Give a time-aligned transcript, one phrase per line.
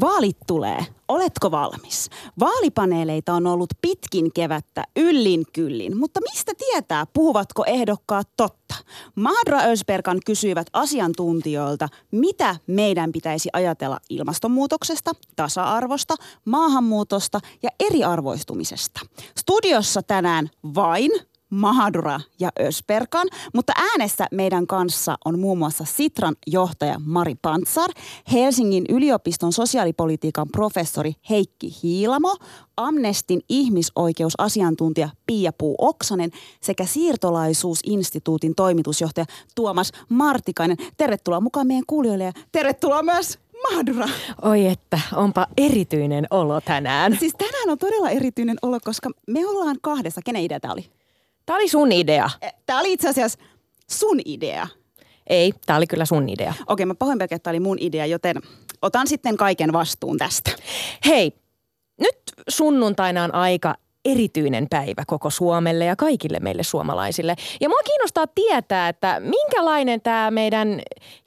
[0.00, 0.86] Vaalit tulee.
[1.08, 2.10] Oletko valmis?
[2.40, 8.74] Vaalipaneeleita on ollut pitkin kevättä yllin kyllin, mutta mistä tietää, puhuvatko ehdokkaat totta?
[9.14, 19.00] Mahadra Ösperkan kysyivät asiantuntijoilta, mitä meidän pitäisi ajatella ilmastonmuutoksesta, tasa-arvosta, maahanmuutosta ja eriarvoistumisesta.
[19.38, 21.10] Studiossa tänään vain
[21.50, 27.90] Mahadura ja Ösperkan, mutta äänessä meidän kanssa on muun muassa Sitran johtaja Mari Pantsar,
[28.32, 32.36] Helsingin yliopiston sosiaalipolitiikan professori Heikki Hiilamo,
[32.76, 40.76] Amnestin ihmisoikeusasiantuntija Pia Puu Oksanen sekä siirtolaisuusinstituutin toimitusjohtaja Tuomas Martikainen.
[40.96, 43.38] Tervetuloa mukaan meidän kuulijoille ja tervetuloa myös
[43.70, 44.08] Mahadura.
[44.42, 47.16] Oi että, onpa erityinen olo tänään.
[47.18, 50.20] Siis tänään on todella erityinen olo, koska me ollaan kahdessa.
[50.24, 50.90] Kenen idea tämä oli?
[51.46, 52.30] Tämä oli sun idea.
[52.66, 53.38] Tämä oli itse asiassa
[53.90, 54.66] sun idea.
[55.26, 56.54] Ei, tämä oli kyllä sun idea.
[56.66, 58.36] Okei, mä pahoin pelkään, että tämä oli mun idea, joten
[58.82, 60.50] otan sitten kaiken vastuun tästä.
[61.06, 61.32] Hei,
[62.00, 62.16] nyt
[62.48, 63.74] sunnuntaina on aika
[64.04, 67.34] erityinen päivä koko Suomelle ja kaikille meille suomalaisille.
[67.60, 70.80] Ja mua kiinnostaa tietää, että minkälainen tämä meidän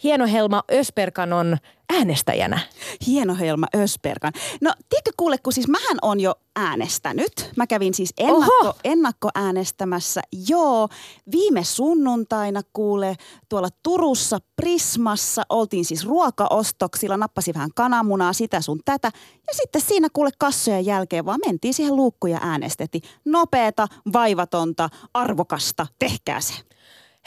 [0.03, 1.57] hieno Helma Ösperkan on
[1.89, 2.59] äänestäjänä.
[3.07, 4.33] Hieno Helma Ösperkan.
[4.61, 7.51] No tiedätkö kuule, kun siis mähän on jo äänestänyt.
[7.55, 10.21] Mä kävin siis ennakko, ennakkoäänestämässä.
[10.47, 10.87] Joo,
[11.31, 13.15] viime sunnuntaina kuule
[13.49, 17.17] tuolla Turussa Prismassa oltiin siis ruokaostoksilla.
[17.17, 19.11] Nappasi vähän kananmunaa, sitä sun tätä.
[19.47, 23.03] Ja sitten siinä kuule kassojen jälkeen vaan mentiin siihen luukkuun ja äänestettiin.
[23.25, 25.87] Nopeeta, vaivatonta, arvokasta.
[25.99, 26.53] Tehkää se.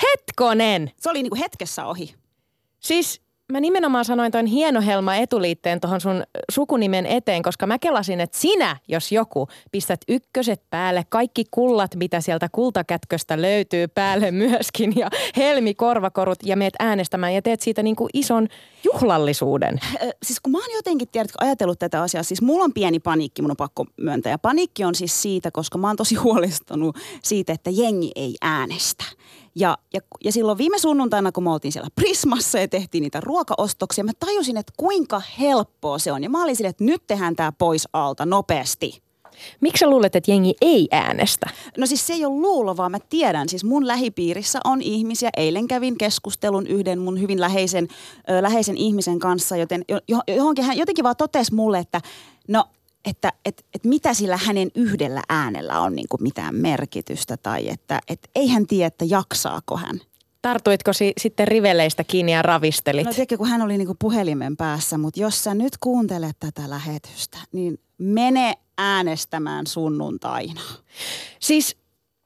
[0.03, 0.91] Hetkonen!
[1.01, 2.15] Se oli niinku hetkessä ohi.
[2.81, 3.22] Siis
[3.53, 8.77] mä nimenomaan sanoin tuon hienohelma etuliitteen tuohon sun sukunimen eteen, koska mä kelasin, että sinä,
[8.89, 16.39] jos joku, pistät ykköset päälle, kaikki kullat, mitä sieltä kultakätköstä löytyy päälle myöskin ja helmikorvakorut
[16.43, 18.49] ja meet äänestämään ja teet siitä niin kuin ison
[18.85, 19.81] juhlallisuuden.
[20.03, 23.43] Ö, siis kun mä oon jotenkin tiedätkö, ajatellut tätä asiaa, siis mulla on pieni paniikki,
[23.43, 24.31] mun on pakko myöntää.
[24.31, 29.05] Ja paniikki on siis siitä, koska mä oon tosi huolestunut siitä, että jengi ei äänestä.
[29.55, 34.05] Ja, ja, ja silloin viime sunnuntaina, kun me oltiin siellä Prismassa ja tehtiin niitä ruokaostoksia,
[34.05, 36.23] mä tajusin, että kuinka helppoa se on.
[36.23, 39.03] Ja mä olin silleen, että nyt tehdään tämä pois alta nopeasti.
[39.61, 41.51] Miksi sä luulet, että jengi ei äänestä?
[41.79, 43.49] No siis se ei ole luulo, vaan mä tiedän.
[43.49, 45.31] Siis mun lähipiirissä on ihmisiä.
[45.37, 47.89] Eilen kävin keskustelun yhden mun hyvin läheisen,
[48.31, 52.01] ö, läheisen ihmisen kanssa, joten jo, johonkin hän jotenkin vaan totesi mulle, että
[52.49, 52.65] no
[53.05, 58.01] että et, et mitä sillä hänen yhdellä äänellä on niin kuin mitään merkitystä tai että
[58.09, 60.01] et ei hän tiedä, että jaksaako hän.
[60.43, 63.07] Tartuitko si- sitten riveleistä kiinni ja ravistelit?
[63.07, 66.71] No tiedätkö, kun hän oli niin kuin puhelimen päässä, mutta jos sä nyt kuuntelet tätä
[66.71, 70.61] lähetystä, niin mene äänestämään sunnuntaina.
[71.41, 71.77] Siis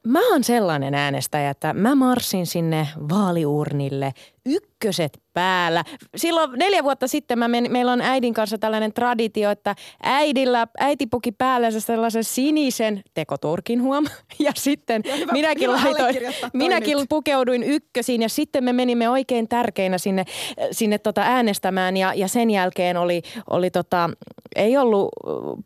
[0.07, 4.13] mä oon sellainen äänestäjä, että mä marssin sinne vaaliurnille
[4.55, 5.83] ykköset päällä.
[6.15, 11.07] Silloin neljä vuotta sitten mä men, meillä on äidin kanssa tällainen traditio, että äidillä, äiti
[11.07, 14.05] puki päällensä sellaisen sinisen tekoturkin huom.
[14.39, 16.15] Ja sitten Ja hyvä- minäkin hyvä laitoin,
[16.53, 17.09] minäkin nyt.
[17.09, 20.25] pukeuduin ykkösiin ja sitten me menimme oikein tärkeinä sinne,
[20.71, 24.09] sinne tota äänestämään ja, ja sen jälkeen oli, oli tota,
[24.55, 25.09] ei ollut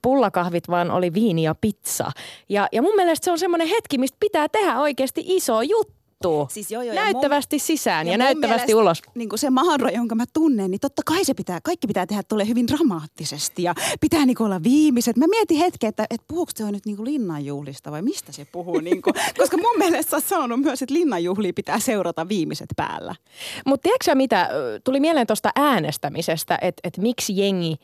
[0.02, 2.12] pullakahvit, vaan oli viini ja pizza.
[2.50, 6.01] Ja, ja mun mielestä se on semmoinen hetki, mistä pitää tehdä oikeasti iso juttu.
[6.50, 9.02] Siis joo, joo, ja näyttävästi sisään ja, mun näyttävästi mielestä ulos.
[9.16, 12.24] Niin kuin se Mahadra, jonka mä tunnen, niin totta kai se pitää, kaikki pitää tehdä
[12.30, 15.18] tulee hyvin dramaattisesti ja pitää niin kuin olla viimeiset.
[15.18, 18.80] Mä mietin hetken, että, että puhuuko se nyt niin kuin linnanjuhlista vai mistä se puhuu.
[18.80, 23.16] Niin kuin, koska mun mielestä sä oot sanonut myös, että linnanjuhlia pitää seurata viimeiset päällä.
[23.66, 24.50] Mutta tiedätkö mitä,
[24.84, 27.76] tuli mieleen tuosta äänestämisestä, että et miksi jengi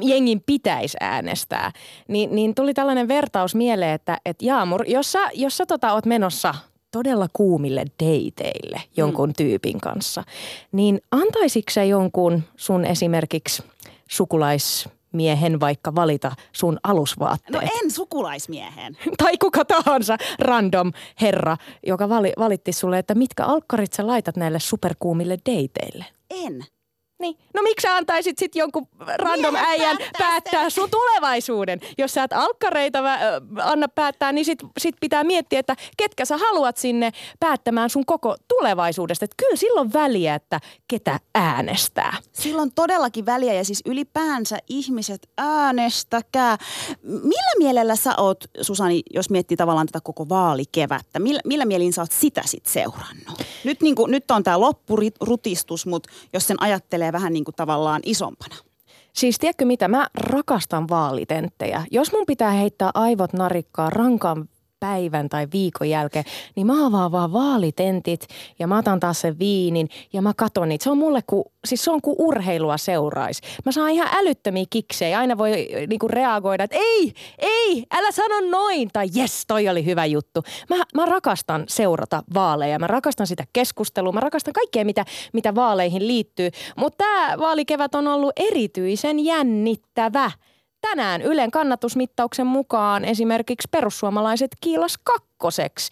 [0.00, 1.72] jengin pitäisi äänestää,
[2.08, 6.06] niin, niin tuli tällainen vertaus mieleen, että et Jaamur, jos sä, jos sä tota, oot
[6.06, 6.54] menossa
[6.92, 9.34] todella kuumille deiteille jonkun mm.
[9.36, 10.24] tyypin kanssa,
[10.72, 13.62] niin antaisitko sä jonkun sun esimerkiksi
[14.10, 17.62] sukulaismiehen vaikka valita sun alusvaatteet?
[17.62, 18.96] No en sukulaismiehen.
[19.22, 21.56] tai kuka tahansa random herra,
[21.86, 26.04] joka vali, valitti sulle, että mitkä alkkarit sä laitat näille superkuumille deiteille.
[26.30, 26.64] En.
[27.22, 27.38] Niin.
[27.54, 28.88] No miksi sä antaisit sitten jonkun
[29.18, 31.80] random Miehet äijän päättää päättää sun tulevaisuuden?
[31.98, 32.98] Jos sä et alkkareita
[33.62, 38.36] anna päättää, niin sit, sit pitää miettiä, että ketkä sä haluat sinne päättämään sun koko
[38.48, 39.24] tulevaisuudesta.
[39.24, 42.16] Et kyllä silloin väliä, että ketä äänestää.
[42.32, 46.58] Silloin todellakin väliä ja siis ylipäänsä ihmiset äänestäkää.
[47.02, 52.02] Millä mielellä sä oot, Susani, jos miettii tavallaan tätä koko vaalikevättä, millä, millä mielin sä
[52.02, 53.42] oot sitä sit seurannut?
[53.64, 58.00] Nyt, niin kuin, nyt on tämä loppurutistus, mutta jos sen ajattelee vähän niin kuin tavallaan
[58.04, 58.56] isompana.
[59.12, 61.84] Siis tiedätkö mitä, mä rakastan vaalitenttejä.
[61.90, 64.48] Jos mun pitää heittää aivot narikkaa rankan
[64.82, 66.24] päivän tai viikon jälkeen,
[66.56, 68.26] niin mä avaan vaan vaalitentit
[68.58, 70.84] ja mä otan taas sen viinin ja mä katon niitä.
[70.84, 73.42] Se on mulle ku, siis se on kuin urheilua seuraisi.
[73.64, 75.18] Mä saan ihan älyttömiä kiksejä.
[75.18, 78.90] Aina voi niinku reagoida, että ei, ei, älä sano noin.
[78.92, 80.42] Tai jes, toi oli hyvä juttu.
[80.70, 82.78] Mä, mä rakastan seurata vaaleja.
[82.78, 84.12] Mä rakastan sitä keskustelua.
[84.12, 86.50] Mä rakastan kaikkea, mitä, mitä vaaleihin liittyy.
[86.76, 90.30] Mutta tämä vaalikevät on ollut erityisen jännittävä.
[90.82, 95.90] Tänään Ylen kannatusmittauksen mukaan esimerkiksi perussuomalaiset kiilas kakkoseksi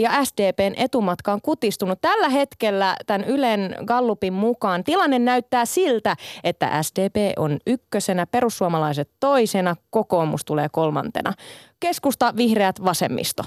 [0.00, 2.00] ja SDPn etumatka on kutistunut.
[2.00, 9.76] Tällä hetkellä tämän Ylen Gallupin mukaan tilanne näyttää siltä, että SDP on ykkösenä, perussuomalaiset toisena,
[9.90, 11.32] kokoomus tulee kolmantena.
[11.80, 13.42] Keskusta, vihreät, vasemmisto.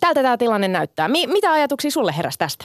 [0.00, 1.08] Tältä tämä tilanne näyttää.
[1.08, 2.64] Mi- mitä ajatuksia sulle heräsi tästä?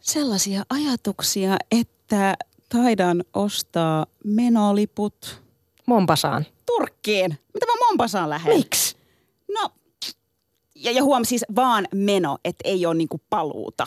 [0.00, 2.36] Sellaisia ajatuksia, että
[2.68, 5.45] taidan ostaa menoliput
[5.86, 6.46] Mompasaan.
[6.66, 7.38] Turkkiin.
[7.54, 8.56] Mitä mä Mompasaan lähden?
[8.56, 8.96] Miksi?
[9.54, 9.70] No,
[10.74, 13.86] ja, ja huom siis vaan meno, että ei ole niinku paluuta.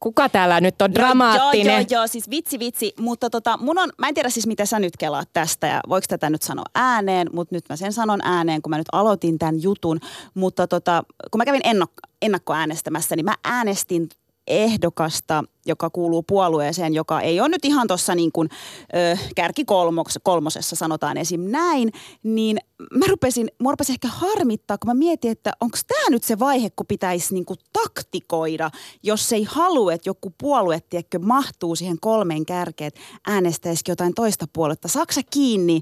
[0.00, 1.66] Kuka täällä nyt on dramaattinen?
[1.66, 2.94] No, joo, joo, joo, siis vitsi, vitsi.
[2.98, 6.04] Mutta tota, mun on, mä en tiedä siis mitä sä nyt kelaat tästä ja voiko
[6.08, 9.62] tätä nyt sanoa ääneen, mutta nyt mä sen sanon ääneen, kun mä nyt aloitin tämän
[9.62, 10.00] jutun.
[10.34, 14.08] Mutta tota, kun mä kävin ennok- ennakkoäänestämässä, niin mä äänestin
[14.46, 18.48] ehdokasta, joka kuuluu puolueeseen, joka ei ole nyt ihan tuossa niin kuin
[18.94, 21.40] ö, kärki kolmoks, kolmosessa, sanotaan esim.
[21.40, 21.92] näin,
[22.22, 22.58] niin
[22.94, 26.70] mä rupesin, mua rupesi ehkä harmittaa, kun mä mietin, että onko tämä nyt se vaihe,
[26.70, 28.70] kun pitäisi niin kuin taktikoida,
[29.02, 32.92] jos ei halua, että joku puolue, tiedätkö, mahtuu siihen kolmeen kärkeen,
[33.26, 34.88] äänestäisikin jotain toista puoletta.
[34.88, 35.80] Saksa kiinni,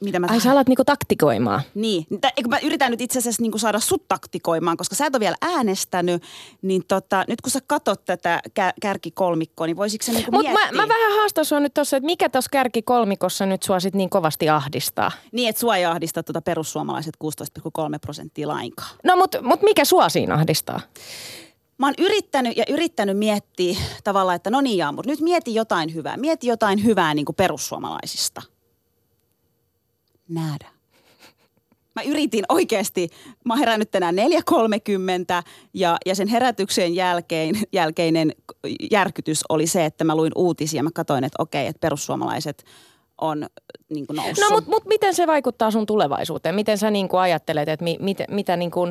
[0.00, 1.62] mitä mä Ai sä alat niinku taktikoimaan.
[1.74, 2.06] niin,
[2.48, 6.22] mä yritän nyt itse asiassa niin saada sut taktikoimaan, koska sä et ole vielä äänestänyt,
[6.62, 10.72] niin tota, nyt kun sä katot tätä kä- kärkikolmikkoa, niin voisiko se niinku Mutta miettiä?
[10.72, 14.10] mä, mä vähän haastan sua nyt tuossa, että mikä tuossa kärkikolmikossa nyt sua sit niin
[14.10, 15.12] kovasti ahdistaa?
[15.32, 18.90] Niin, että sua ei ahdista tuota perussuomalaiset 16,3 prosenttia lainkaan.
[19.04, 20.80] No mutta mut mikä sua siinä ahdistaa?
[21.78, 26.16] Mä oon yrittänyt ja yrittänyt miettiä tavallaan, että no niin Jaamur, nyt mieti jotain hyvää.
[26.16, 28.42] Mieti jotain hyvää niin kuin perussuomalaisista.
[30.28, 30.66] Näädä.
[31.96, 33.08] Mä yritin oikeasti,
[33.44, 34.22] mä oon herännyt tänään 4.30
[35.74, 38.32] ja, ja sen herätyksen jälkeen, jälkeinen
[38.90, 40.82] järkytys oli se, että mä luin uutisia.
[40.82, 42.64] Mä katsoin, että okei, että perussuomalaiset
[43.20, 43.46] on
[43.90, 44.44] niin kuin noussut.
[44.50, 46.54] No mutta mut miten se vaikuttaa sun tulevaisuuteen?
[46.54, 48.88] Miten sä niinku ajattelet, että mi, mit, mitä niinku,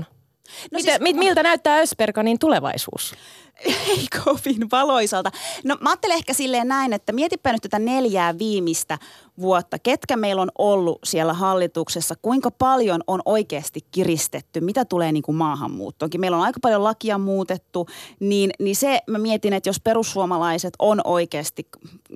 [0.71, 3.15] no miten, siis- mit, miltä näyttää Ösperkanin tulevaisuus?
[3.65, 5.31] ei kovin valoisalta.
[5.63, 8.97] No mä ajattelen ehkä silleen näin, että mietipä nyt tätä neljää viimeistä
[9.39, 9.79] vuotta.
[9.79, 15.35] Ketkä meillä on ollut siellä hallituksessa, kuinka paljon on oikeasti kiristetty, mitä tulee niin kuin
[15.35, 16.21] maahanmuuttoonkin.
[16.21, 17.87] Meillä on aika paljon lakia muutettu,
[18.19, 21.67] niin, niin se mä mietin, että jos perussuomalaiset on oikeasti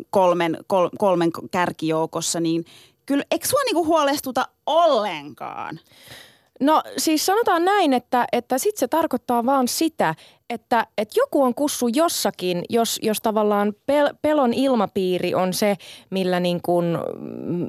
[0.09, 2.65] kolmen, kol, kolmen kärkijoukossa, niin
[3.05, 5.79] kyllä eikö sua niin kuin huolestuta ollenkaan?
[6.61, 10.15] No siis sanotaan näin, että, että sit se tarkoittaa vaan sitä,
[10.49, 15.75] että, että joku on kussu jossakin, jos, jos tavallaan pel, pelon ilmapiiri on se,
[16.09, 16.99] millä, niin kun,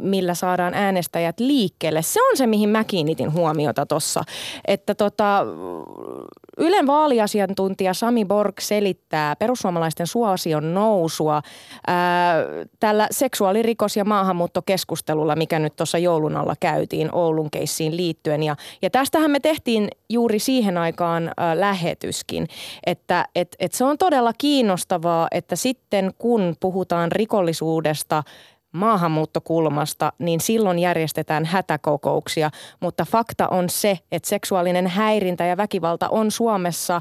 [0.03, 2.03] millä saadaan äänestäjät liikkeelle.
[2.03, 4.25] Se on se, mihin mä kiinnitin huomiota tuossa.
[4.69, 5.47] Että tota,
[6.59, 11.43] Ylen vaaliasiantuntija Sami Borg selittää perussuomalaisten suosion nousua
[11.87, 12.35] ää,
[12.81, 18.43] tällä seksuaalirikos- ja maahanmuuttokeskustelulla, mikä nyt tuossa joulun alla käytiin Oulun keissiin liittyen.
[18.43, 22.47] Ja, ja tästähän me tehtiin juuri siihen aikaan ää, lähetyskin,
[22.87, 28.23] että et, et se on todella kiinnostavaa, että sitten kun puhutaan rikollisuudesta–
[28.73, 32.51] maahanmuuttokulmasta, niin silloin järjestetään hätäkokouksia.
[32.81, 37.01] Mutta fakta on se, että seksuaalinen häirintä ja väkivalta on Suomessa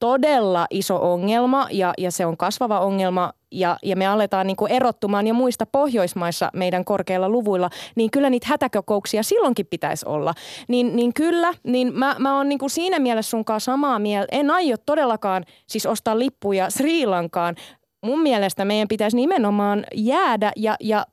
[0.00, 4.72] todella iso ongelma ja, ja se on kasvava ongelma ja, ja me aletaan niin kuin
[4.72, 10.34] erottumaan jo muista Pohjoismaissa meidän korkeilla luvuilla, niin kyllä niitä hätäkokouksia silloinkin pitäisi olla.
[10.68, 14.28] Niin, niin kyllä, niin mä, mä oon niin kuin siinä mielessä sunkaan samaa mieltä.
[14.32, 17.56] En aio todellakaan siis ostaa lippuja Sri Lankaan.
[18.02, 21.06] Mun mielestä meidän pitäisi nimenomaan jäädä ja, ja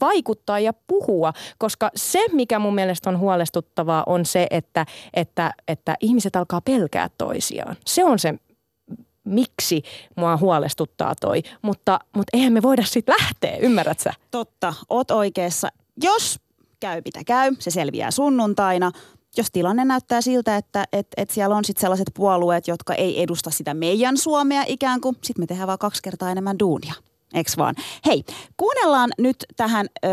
[0.00, 5.96] vaikuttaa ja puhua, koska se, mikä mun mielestä on huolestuttavaa, on se, että, että, että
[6.00, 7.76] ihmiset alkaa pelkää toisiaan.
[7.86, 8.34] Se on se,
[9.24, 9.82] miksi
[10.16, 11.42] mua huolestuttaa toi.
[11.62, 14.12] Mutta, mutta eihän me voida sitten lähteä, ymmärrät sä?
[14.30, 15.68] Totta, oot oikeassa.
[16.02, 16.40] Jos
[16.80, 18.92] käy mitä käy, se selviää sunnuntaina.
[19.36, 23.50] Jos tilanne näyttää siltä, että et, et siellä on sitten sellaiset puolueet, jotka ei edusta
[23.50, 26.94] sitä meidän Suomea ikään kuin, sitten me tehdään vaan kaksi kertaa enemmän duunia.
[27.34, 27.74] Eks vaan?
[28.06, 28.24] Hei,
[28.56, 30.08] kuunnellaan nyt tähän ö,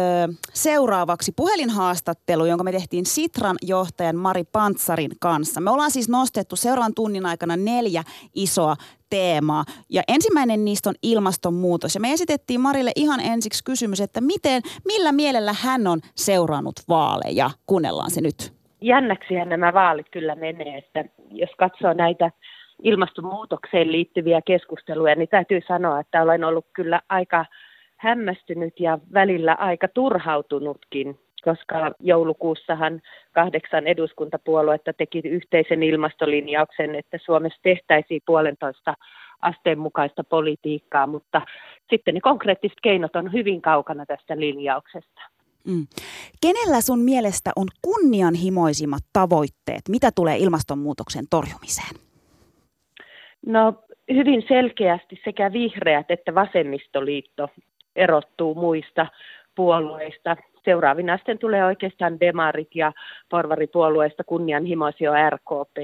[0.53, 5.62] seuraavaksi puhelinhaastattelu, jonka me tehtiin Sitran johtajan Mari Pantsarin kanssa.
[5.62, 8.03] Me ollaan siis nostettu seuraavan tunnin aikana neljä
[8.36, 8.75] isoa
[9.10, 9.65] teemaa.
[9.89, 11.96] Ja ensimmäinen niistä on ilmastonmuutos.
[11.96, 17.51] Ja me esitettiin Marille ihan ensiksi kysymys, että miten, millä mielellä hän on seurannut vaaleja.
[17.65, 18.62] Kuunnellaan se nyt.
[18.84, 22.32] Jännäksihän nämä vaalit kyllä menee, että jos katsoo näitä
[22.82, 27.46] ilmastonmuutokseen liittyviä keskusteluja, niin täytyy sanoa, että olen ollut kyllä aika
[27.98, 33.02] hämmästynyt ja välillä aika turhautunutkin, koska joulukuussahan
[33.34, 38.94] kahdeksan eduskuntapuoluetta teki yhteisen ilmastolinjauksen, että Suomessa tehtäisiin puolentoista
[39.42, 41.42] asteen mukaista politiikkaa, mutta
[41.90, 45.22] sitten ne konkreettiset keinot on hyvin kaukana tästä linjauksesta.
[45.67, 45.88] Mm.
[46.41, 51.96] Kenellä sun mielestä on kunnianhimoisimmat tavoitteet, mitä tulee ilmastonmuutoksen torjumiseen?
[53.46, 53.74] No
[54.13, 57.50] hyvin selkeästi sekä vihreät että vasemmistoliitto
[57.96, 59.08] erottuu muista
[59.55, 60.38] puolueista.
[60.65, 62.93] Seuraavina sitten tulee oikeastaan demarit ja
[63.29, 65.77] porvaripuolueista kunnianhimoisia RKP.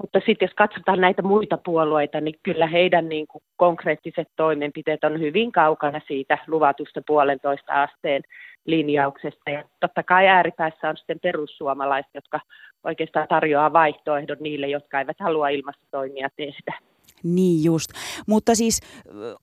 [0.00, 5.20] Mutta sitten jos katsotaan näitä muita puolueita, niin kyllä heidän niin kuin konkreettiset toimenpiteet on
[5.20, 8.22] hyvin kaukana siitä luvatusta puolentoista asteen
[8.66, 9.50] linjauksesta.
[9.50, 12.40] Ja totta kai ääripäässä on sitten perussuomalaiset, jotka
[12.84, 16.78] oikeastaan tarjoaa vaihtoehdon niille, jotka eivät halua ilmastotoimia tehdä.
[17.22, 17.90] Niin just.
[18.26, 18.80] Mutta siis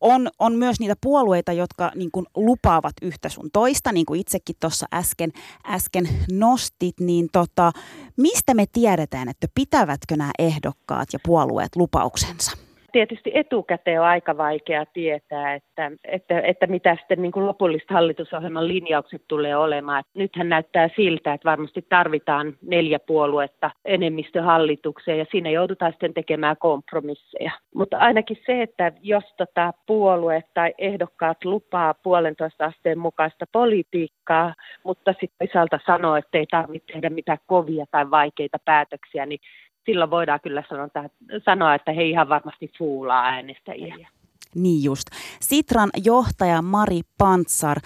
[0.02, 4.56] on, on myös niitä puolueita, jotka niin kuin lupaavat yhtä sun toista, niin kuin itsekin
[4.60, 5.32] tuossa äsken,
[5.70, 7.00] äsken nostit.
[7.00, 7.72] Niin tota,
[8.18, 12.65] mistä me tiedetään, että pitävätkö nämä ehdokkaat ja puolueet lupauksensa?
[12.96, 18.68] Tietysti etukäteen on aika vaikea tietää, että, että, että mitä sitten niin kuin lopullista hallitusohjelman
[18.68, 20.04] linjaukset tulee olemaan.
[20.14, 27.52] Nythän näyttää siltä, että varmasti tarvitaan neljä puoluetta enemmistöhallitukseen ja siinä joudutaan sitten tekemään kompromisseja.
[27.76, 35.12] Mutta ainakin se, että jos tota puolue tai ehdokkaat lupaa puolentoista asteen mukaista politiikkaa, mutta
[35.12, 39.40] sitten toisaalta sanoo, että ei tarvitse tehdä mitään kovia tai vaikeita päätöksiä, niin
[39.86, 40.88] silloin voidaan kyllä sanoa,
[41.46, 44.08] sanoa, että he ihan varmasti fuulaa äänestäjiä.
[44.56, 45.08] Niin just.
[45.40, 47.78] Sitran johtaja Mari Pantsar,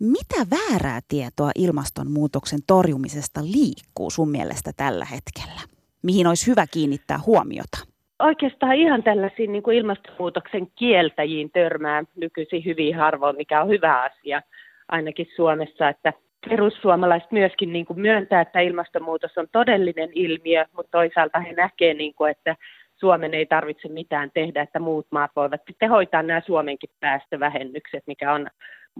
[0.00, 5.60] mitä väärää tietoa ilmastonmuutoksen torjumisesta liikkuu sun mielestä tällä hetkellä?
[6.02, 7.78] Mihin olisi hyvä kiinnittää huomiota?
[8.18, 14.42] Oikeastaan ihan tällaisiin niin kuin ilmastonmuutoksen kieltäjiin törmää nykyisin hyvin harvoin, mikä on hyvä asia
[14.88, 16.12] ainakin Suomessa, että
[16.48, 22.14] perussuomalaiset myöskin niin kuin myöntää, että ilmastonmuutos on todellinen ilmiö, mutta toisaalta he näkevät, niin
[22.30, 22.56] että
[22.96, 28.32] Suomen ei tarvitse mitään tehdä, että muut maat voivat sitten hoitaa nämä Suomenkin päästövähennykset, mikä
[28.32, 28.46] on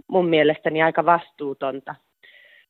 [0.07, 1.95] mun mielestäni aika vastuutonta.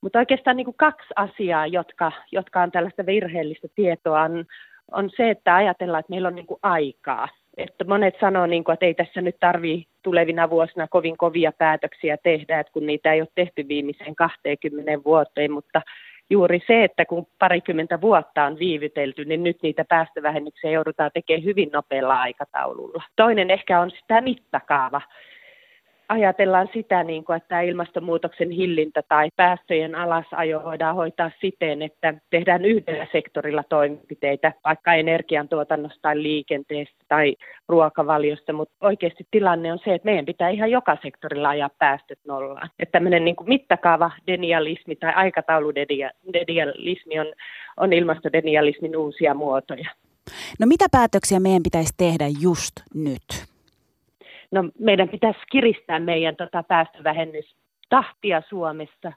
[0.02, 4.46] Mutta oikeastaan niin kuin kaksi asiaa, jotka, jotka on tällaista virheellistä tietoa, on,
[4.92, 7.28] on se, että ajatellaan, että meillä on niin kuin aikaa
[7.60, 12.18] että monet sanoo, niin kuin, että ei tässä nyt tarvitse tulevina vuosina kovin kovia päätöksiä
[12.18, 15.82] tehdä, että kun niitä ei ole tehty viimeiseen 20 vuoteen, mutta
[16.30, 21.70] juuri se, että kun parikymmentä vuotta on viivytelty, niin nyt niitä päästövähennyksiä joudutaan tekemään hyvin
[21.74, 23.04] nopealla aikataululla.
[23.16, 25.02] Toinen ehkä on sitä mittakaava
[26.10, 32.66] ajatellaan sitä, niin kuin, että ilmastonmuutoksen hillintä tai päästöjen alasajo voidaan hoitaa siten, että tehdään
[32.66, 37.36] yhdellä sektorilla toimenpiteitä, vaikka energiantuotannosta tai liikenteestä tai
[37.68, 42.70] ruokavaliosta, mutta oikeasti tilanne on se, että meidän pitää ihan joka sektorilla ajaa päästöt nollaan.
[42.80, 47.34] Että tämmöinen niin kuin mittakaava denialismi tai aikatauludenialismi on,
[47.78, 49.90] on ilmastodenialismin uusia muotoja.
[50.60, 53.50] No mitä päätöksiä meidän pitäisi tehdä just nyt?
[54.52, 59.14] No meidän pitäisi kiristää meidän tota päästövähennystahtia Suomessa.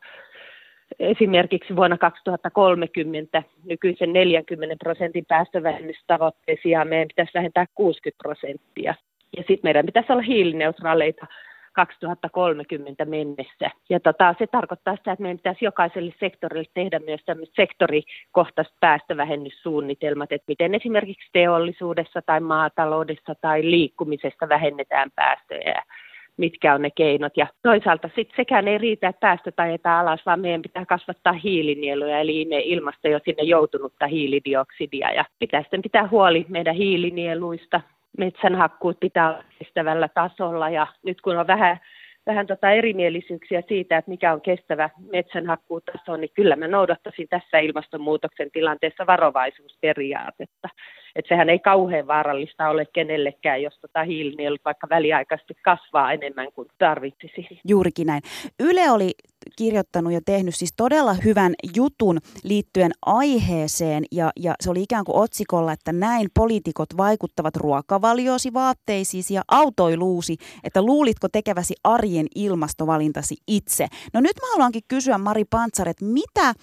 [0.99, 8.95] Esimerkiksi vuonna 2030 nykyisen 40 prosentin päästövälennystavoitteen sijaan meidän pitäisi vähentää 60 prosenttia.
[9.37, 11.27] Ja sitten meidän pitäisi olla hiilineutraaleita
[11.73, 13.71] 2030 mennessä.
[13.91, 17.21] Ja tota, se tarkoittaa sitä, että meidän pitäisi jokaiselle sektorille tehdä myös
[17.57, 25.83] sektorikohtaiset päästövähennyssuunnitelmat, että miten esimerkiksi teollisuudessa tai maataloudessa tai liikkumisesta vähennetään päästöjä
[26.37, 27.37] mitkä on ne keinot.
[27.37, 32.21] Ja toisaalta sitten sekään ei riitä, että päästöt ajetaan alas, vaan meidän pitää kasvattaa hiilinieluja,
[32.21, 35.13] eli me ilmasta jo sinne joutunutta hiilidioksidia.
[35.13, 37.81] Ja pitää sitten pitää huoli meidän hiilinieluista,
[38.19, 41.81] metsänhakkuut pitää olla kestävällä tasolla ja nyt kun on vähän,
[42.27, 48.51] vähän tota erimielisyyksiä siitä, että mikä on kestävä metsänhakkuutaso, niin kyllä mä noudattaisin tässä ilmastonmuutoksen
[48.51, 50.69] tilanteessa varovaisuusperiaatetta.
[51.17, 56.69] Että sehän ei kauhean vaarallista ole kenellekään, jos tota hiilinielut vaikka väliaikaisesti kasvaa enemmän kuin
[56.79, 57.61] tarvitsisi.
[57.69, 58.23] Juurikin näin.
[58.61, 59.11] Yle oli
[59.57, 65.17] kirjoittanut ja tehnyt siis todella hyvän jutun liittyen aiheeseen ja, ja se oli ikään kuin
[65.17, 73.87] otsikolla, että näin poliitikot vaikuttavat ruokavaliosi, vaatteisiisi ja autoiluusi, että luulitko tekeväsi arjen ilmastovalintasi itse.
[74.13, 76.55] No nyt mä haluankin kysyä Mari Pantsar, että mitä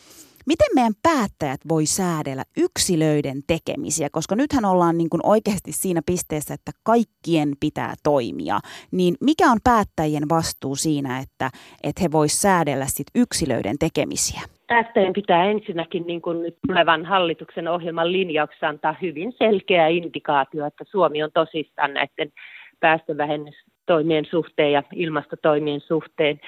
[0.52, 6.54] Miten meidän päättäjät voi säädellä yksilöiden tekemisiä, koska nythän ollaan niin kuin oikeasti siinä pisteessä,
[6.54, 8.60] että kaikkien pitää toimia.
[8.92, 11.50] Niin mikä on päättäjien vastuu siinä, että,
[11.84, 14.42] että he voisivat säädellä sit yksilöiden tekemisiä?
[14.68, 20.84] Päättäjien pitää ensinnäkin niin kuin nyt tulevan hallituksen ohjelman linjauksessa antaa hyvin selkeä indikaatio, että
[20.88, 22.32] Suomi on tosissaan näiden
[22.80, 26.40] päästövähennystoimien suhteen ja ilmastotoimien suhteen.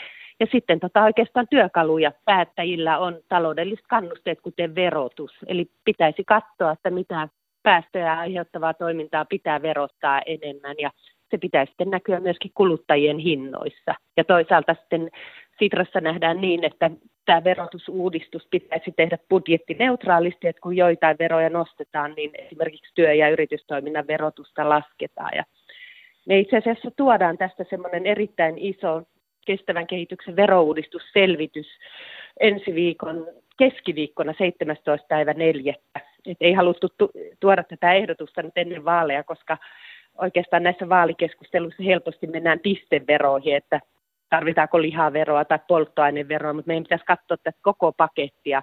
[0.41, 5.31] Ja sitten tota oikeastaan työkaluja päättäjillä on taloudelliset kannusteet, kuten verotus.
[5.47, 7.27] Eli pitäisi katsoa, että mitä
[7.63, 10.91] päästöjä aiheuttavaa toimintaa pitää verottaa enemmän ja
[11.31, 13.95] se pitää sitten näkyä myöskin kuluttajien hinnoissa.
[14.17, 15.09] Ja toisaalta sitten
[15.59, 16.91] Sitrassa nähdään niin, että
[17.25, 24.07] tämä verotusuudistus pitäisi tehdä budjettineutraalisti, että kun joitain veroja nostetaan, niin esimerkiksi työ- ja yritystoiminnan
[24.07, 25.31] verotusta lasketaan.
[25.35, 25.43] Ja
[26.27, 29.03] me itse asiassa tuodaan tästä semmoinen erittäin iso
[29.57, 31.67] kestävän kehityksen verouudistusselvitys
[32.39, 33.27] ensi viikon
[33.57, 35.05] keskiviikkona 17.
[35.07, 35.73] päivä 4.
[36.25, 36.87] Et ei haluttu
[37.39, 39.57] tuoda tätä ehdotusta nyt ennen vaaleja, koska
[40.17, 43.79] oikeastaan näissä vaalikeskusteluissa helposti mennään pisteveroihin, että
[44.29, 48.61] tarvitaanko lihaveroa tai polttoaineveroa, mutta meidän pitäisi katsoa tätä koko pakettia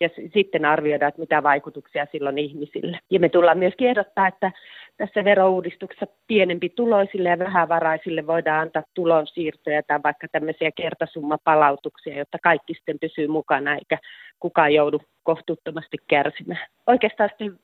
[0.00, 2.98] ja sitten arvioida, että mitä vaikutuksia silloin ihmisille.
[3.10, 4.52] Ja me tullaan myöskin ehdottaa, että
[4.96, 12.74] tässä verouudistuksessa pienempi tuloisille ja vähävaraisille voidaan antaa tulonsiirtoja tai vaikka tämmöisiä kertasummapalautuksia, jotta kaikki
[12.74, 13.98] sitten pysyy mukana eikä
[14.40, 16.66] kukaan joudu kohtuuttomasti kärsimään.
[16.86, 17.58] Oikeastaan sitten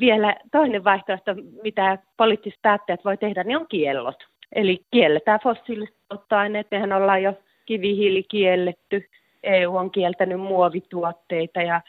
[0.00, 4.26] vielä toinen vaihtoehto, mitä poliittiset päättäjät voi tehdä, niin on kiellot.
[4.52, 7.34] Eli kielletään fossiiliset polttoaineet, mehän ollaan jo
[7.66, 9.08] kivihiili kielletty,
[9.42, 11.80] EU on kieltänyt muovituotteita ja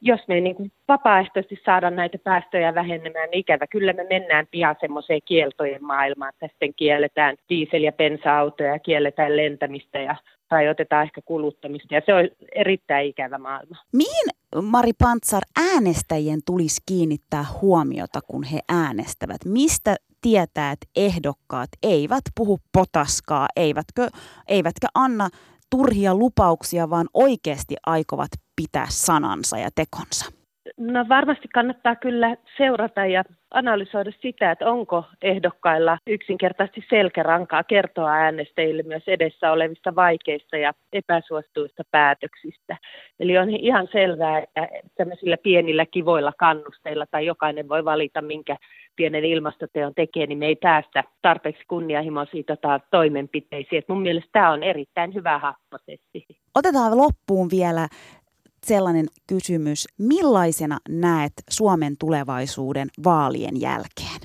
[0.00, 4.46] jos me ei niin kuin vapaaehtoisesti saada näitä päästöjä vähenemään, niin ikävä kyllä me mennään
[4.50, 10.16] pian semmoiseen kieltojen maailmaan, että sitten kielletään diesel- ja bensa-autoja, kielletään lentämistä ja
[10.50, 13.76] rajoitetaan ehkä kuluttamista ja se on erittäin ikävä maailma.
[13.92, 14.28] Mihin,
[14.62, 19.44] Mari Pantsar, äänestäjien tulisi kiinnittää huomiota, kun he äänestävät?
[19.44, 24.08] Mistä tietää, että ehdokkaat eivät puhu potaskaa, eivätkö,
[24.48, 25.28] eivätkä anna
[25.70, 30.36] turhia lupauksia, vaan oikeasti aikovat pitää sanansa ja tekonsa?
[30.76, 38.82] No varmasti kannattaa kyllä seurata ja analysoida sitä, että onko ehdokkailla yksinkertaisesti selkärankaa kertoa äänestäjille
[38.82, 42.76] myös edessä olevista vaikeista ja epäsuosituista päätöksistä.
[43.20, 48.56] Eli on ihan selvää, että tämmöisillä pienillä kivoilla kannusteilla tai jokainen voi valita, minkä
[48.96, 53.78] pienen ilmastoteon tekee, niin me ei päästä tarpeeksi kunnianhimoisiin tota, toimenpiteisiin.
[53.78, 56.26] Et mun mielestä tämä on erittäin hyvä happosesti.
[56.54, 57.88] Otetaan loppuun vielä
[58.62, 59.86] sellainen kysymys.
[59.98, 64.20] Millaisena näet Suomen tulevaisuuden vaalien jälkeen?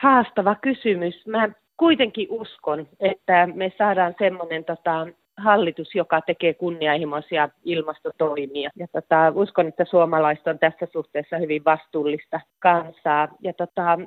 [0.00, 1.26] Haastava kysymys.
[1.26, 5.06] Mä kuitenkin uskon, että me saadaan semmoinen tota,
[5.40, 8.70] hallitus, joka tekee kunnianhimoisia ilmastotoimia.
[8.76, 13.28] Ja tota, uskon, että suomalaiset on tässä suhteessa hyvin vastuullista kansaa.
[13.42, 13.98] Ja tota,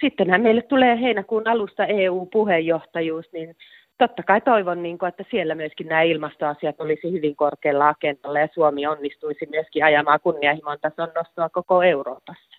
[0.00, 3.56] sittenhän meille tulee heinäkuun alusta EU-puheenjohtajuus, niin
[3.98, 8.48] totta kai toivon, niin kuin, että siellä myöskin nämä ilmastoasiat olisi hyvin korkealla agendalla ja
[8.54, 12.50] Suomi onnistuisi myöskin ajamaan kunnianhimon tason nostoa koko Euroopassa.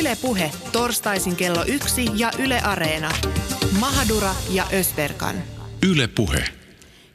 [0.00, 3.08] Ylepuhe torstaisin kello yksi ja Yle Areena.
[3.80, 5.36] Mahadura ja Ösberkan.
[5.92, 6.65] Ylepuhe.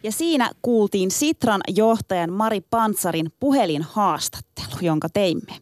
[0.04, 5.54] Ja siinä kuultiin Sitran johtajan Mari Pantsarin puhelinhaastattelu, jonka teimme.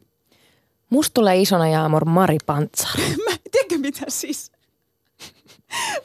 [0.89, 2.99] Musta tulee isona jaamor Mari Pantsar.
[3.29, 4.51] Mä, tiedätkö mitä siis?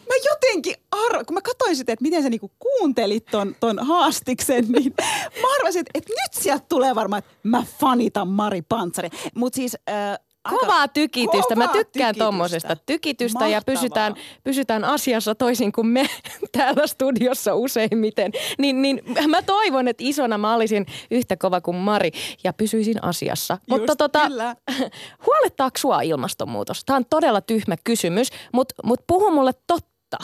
[0.09, 4.65] Mä jotenkin, ar- kun mä katsoin sitä, että miten sä niinku kuuntelit ton, ton haastiksen,
[4.69, 4.95] niin
[5.43, 9.09] mä arvasin, että nyt sieltä tulee varmaan, että mä fanitan Mari Pantsari.
[9.35, 10.19] Mutta siis äh,
[10.51, 11.57] Kovaa tykitystä.
[11.57, 13.53] Mä tykkään tuommoisesta tykitystä Mahtavaa.
[13.53, 16.07] ja pysytään, pysytään asiassa toisin kuin me
[16.57, 18.33] täällä studiossa useimmiten.
[18.59, 22.11] Niin, niin mä toivon, että isona mä olisin yhtä kova kuin Mari
[22.45, 23.55] ja pysyisin asiassa.
[23.55, 24.57] Just, mutta tota, kyllä.
[25.27, 26.85] huolettaako sua ilmastonmuutos?
[26.85, 30.19] Tämä on todella tyhmä kysymys, mutta mut puhu mulle totta.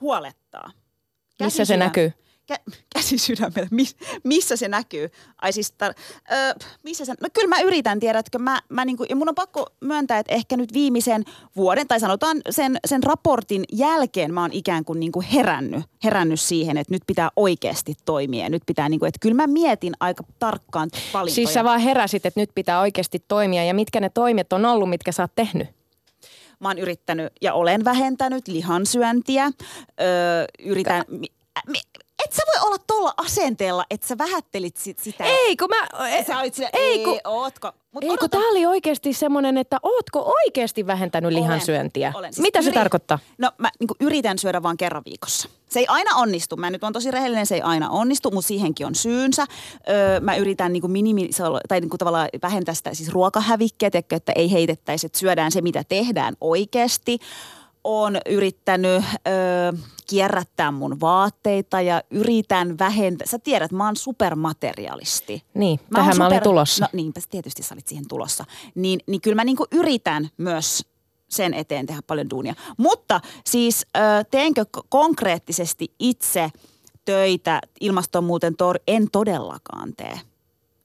[0.00, 0.70] Huolettaa.
[1.40, 2.12] Missä se näkyy?
[2.52, 5.10] Kä- käsi sydämellä, Mis, missä se näkyy?
[5.42, 5.94] Ai siis, tar-
[6.32, 9.66] ö, missä se, no kyllä mä yritän, tiedätkö, mä, mä niinku, ja mun on pakko
[9.80, 11.24] myöntää, että ehkä nyt viimeisen
[11.56, 16.76] vuoden, tai sanotaan sen, sen raportin jälkeen mä oon ikään kuin niinku herännyt, herännyt siihen,
[16.76, 21.34] että nyt pitää oikeasti toimia, nyt pitää niinku, että kyllä mä mietin aika tarkkaan valintoja.
[21.34, 24.90] Siis sä vaan heräsit, että nyt pitää oikeasti toimia ja mitkä ne toimet on ollut,
[24.90, 25.68] mitkä sä oot tehnyt?
[26.60, 29.44] Mä oon yrittänyt ja olen vähentänyt lihansyöntiä.
[30.00, 31.04] Öö, yritän...
[31.66, 31.80] Mi,
[32.24, 35.24] et sä voi olla tuolla asenteella, että sä vähättelit sit sitä.
[35.24, 36.06] Ei, kun mä...
[36.08, 37.72] e- Sä olit sillä, ei, ei, kun- ootko.
[37.92, 42.12] Mut Ei, kun tää oli oikeasti semmoinen, että ootko oikeasti vähentänyt Olen, lihansyöntiä?
[42.16, 42.34] olen.
[42.34, 43.18] Siis Mitä se yri- tarkoittaa?
[43.38, 45.48] No mä niin yritän syödä vaan kerran viikossa.
[45.68, 46.56] Se ei aina onnistu.
[46.56, 49.46] Mä nyt on tosi rehellinen, se ei aina onnistu, mutta siihenkin on syynsä.
[49.88, 51.30] Öö, mä yritän niin minimi,
[51.68, 55.84] tai niin tavallaan vähentää sitä siis ruokahävikkiä, tiedätkö, että ei heitettäisi, että syödään se, mitä
[55.88, 57.18] tehdään oikeasti.
[57.84, 59.72] Olen yrittänyt öö,
[60.06, 63.26] kierrättää mun vaatteita ja yritän vähentää.
[63.26, 65.42] Sä tiedät, mä oon supermaterialisti.
[65.54, 66.84] Niin, Mä oon tähän mä olin super- tulossa.
[66.84, 68.44] No niinpä tietysti sä olit siihen tulossa.
[68.74, 70.84] Niin, niin kyllä mä niinku yritän myös
[71.28, 72.54] sen eteen tehdä paljon duunia.
[72.76, 76.50] Mutta siis ö, teenkö konkreettisesti itse
[77.04, 80.20] töitä ilmastonmuuton tor en todellakaan tee.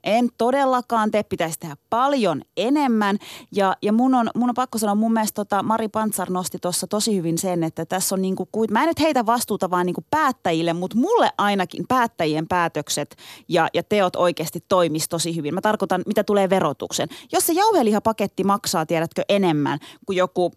[0.04, 3.18] En todellakaan tee, pitäisi tehdä paljon enemmän.
[3.52, 6.88] Ja, ja mun, on, mun on pakko sanoa, mun mielestä tota Mari Pantsar nosti tuossa
[6.88, 10.74] tosi hyvin sen, että tässä on niinku, mä en nyt heitä vastuuta vaan niinku päättäjille,
[10.74, 13.16] mutta mulle ainakin päättäjien päätökset
[13.48, 15.54] ja, ja teot oikeasti toimis tosi hyvin.
[15.54, 17.10] Mä tarkoitan, mitä tulee verotuksen.
[17.32, 20.52] Jos se jauhelihapaketti maksaa, tiedätkö, enemmän kuin joku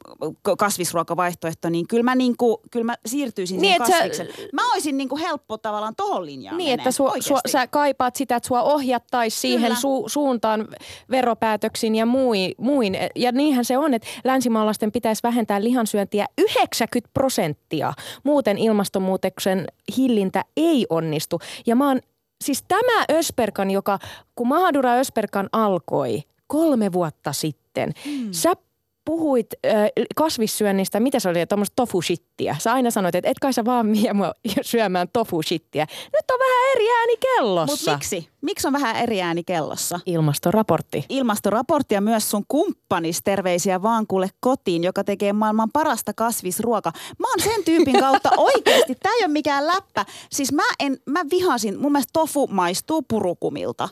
[0.58, 4.28] kasvisruokavaihtoehto, niin kyllä mä, niinku, kyllä mä siirtyisin Niin, et sä- kasviksen.
[4.52, 8.36] Mä olisin niinku helppo tavallaan tohon linjaan Niin, menee, että sua, sua, sä kaipaat sitä,
[8.36, 9.80] että sua ohjattaisiin siihen Kyllä.
[9.80, 10.68] su, suuntaan
[11.10, 12.96] veropäätöksin ja muin, muin.
[13.16, 17.92] Ja niinhän se on, että länsimaalaisten pitäisi vähentää lihansyöntiä 90 prosenttia.
[18.22, 19.66] Muuten ilmastonmuutoksen
[19.96, 21.40] hillintä ei onnistu.
[21.66, 22.00] Ja mä oon,
[22.44, 23.98] siis tämä Ösperkan, joka,
[24.34, 28.28] kun Mahadura Ösperkan alkoi kolme vuotta sitten, hmm.
[28.32, 28.52] sä
[29.04, 29.72] puhuit äh,
[30.16, 32.56] kasvissyönnistä, mitä se oli, tuommoista tofu-shittiä.
[32.58, 34.32] Sä aina sanoit, että et kai sä vaan vie mua
[34.62, 35.86] syömään tofu-shittiä.
[36.04, 37.72] Nyt on vähän eri ääni kellossa.
[37.72, 38.28] Mutta miksi?
[38.40, 40.00] Miksi on vähän eri ääni kellossa?
[40.06, 41.04] Ilmastoraportti.
[41.08, 46.92] Ilmastoraportti ja myös sun kumppanis terveisiä vaan kuule kotiin, joka tekee maailman parasta kasvisruoka.
[47.18, 50.04] Mä oon sen tyypin kautta oikeasti, tää ei ole mikään läppä.
[50.30, 53.88] Siis mä, en, mä vihasin, mun mielestä tofu maistuu purukumilta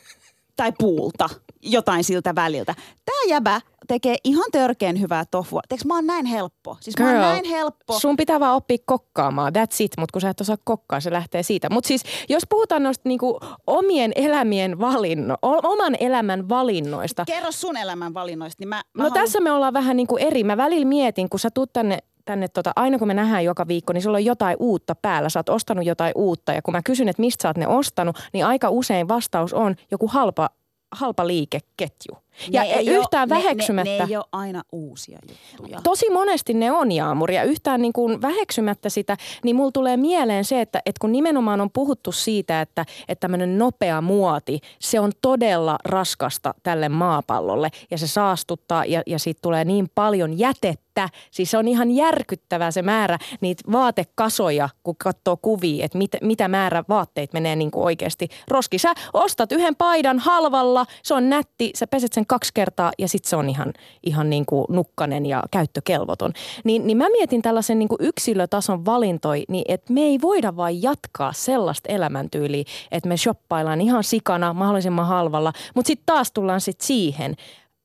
[0.56, 1.28] tai puulta,
[1.62, 2.74] jotain siltä väliltä.
[3.04, 3.60] Tää jäbä
[3.94, 5.60] tekee ihan törkeän hyvää tofua.
[5.68, 6.76] Teekö mä oon näin helppo?
[6.80, 7.98] Siis mä oon Girl, näin helppo.
[7.98, 11.42] Sun pitää vaan oppia kokkaamaan, that's it, mutta kun sä et osaa kokkaa, se lähtee
[11.42, 11.68] siitä.
[11.70, 18.14] Mutta siis, jos puhutaan noista niinku omien elämien valinno, oman elämän valinnoista, Kerro sun elämän
[18.14, 20.44] valinnoista, niin mä, mä No haluan- tässä me ollaan vähän niin kuin eri.
[20.44, 23.92] Mä välillä mietin, kun sä tuut tänne, tänne tota, aina kun me nähdään joka viikko,
[23.92, 25.28] niin sulla on jotain uutta päällä.
[25.28, 28.18] Sä oot ostanut jotain uutta ja kun mä kysyn, että mistä sä oot ne ostanut,
[28.32, 30.50] niin aika usein vastaus on joku halpa,
[30.92, 32.16] halpa liikeketju.
[32.50, 33.90] Ja Ne ei yhtään ne- väheksymättä.
[33.90, 35.80] Ne, ne ei ole aina uusia juttuja.
[35.82, 40.44] Tosi monesti ne on Jaamur ja yhtään niin kuin väheksymättä sitä, niin mulla tulee mieleen
[40.44, 45.12] se, että, että kun nimenomaan on puhuttu siitä, että, että tämmöinen nopea muoti, se on
[45.22, 51.08] todella raskasta tälle maapallolle ja se saastuttaa ja, ja siitä tulee niin paljon jätettä.
[51.30, 56.48] Siis se on ihan järkyttävää se määrä niitä vaatekasoja, kun katsoo kuvia, että mit, mitä
[56.48, 58.78] määrä vaatteita menee niin kuin oikeasti roski.
[58.78, 63.30] Sä ostat yhden paidan halvalla, se on nätti, sä peset sen kaksi kertaa ja sitten
[63.30, 66.32] se on ihan, ihan niin kuin nukkanen ja käyttökelvoton.
[66.64, 70.82] Niin, niin mä mietin tällaisen niin kuin yksilötason valintoi, niin että me ei voida vain
[70.82, 76.86] jatkaa sellaista elämäntyyliä, että me shoppaillaan ihan sikana mahdollisimman halvalla, mutta sitten taas tullaan sitten
[76.86, 77.36] siihen,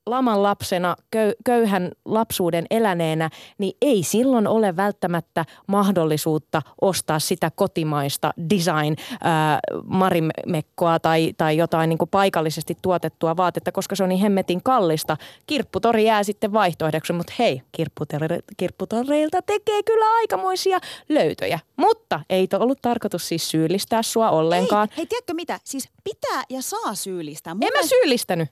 [0.05, 8.33] laman lapsena, köy, köyhän lapsuuden eläneenä, niin ei silloin ole välttämättä mahdollisuutta ostaa sitä kotimaista
[8.49, 14.63] design ää, marimekkoa tai, tai jotain niin paikallisesti tuotettua vaatetta, koska se on niin hemmetin
[14.63, 15.17] kallista.
[15.47, 17.61] Kirpputori jää sitten vaihtoehdoksi, mutta hei,
[18.57, 21.59] kirpputoreilta tekee kyllä aikamoisia löytöjä.
[21.75, 24.87] Mutta ei to- ollut tarkoitus siis syyllistää sua ollenkaan.
[24.89, 25.59] Hei, hei, tiedätkö mitä?
[25.63, 27.53] Siis pitää ja saa syyllistää.
[27.53, 28.49] Mun en mä syyllistänyt.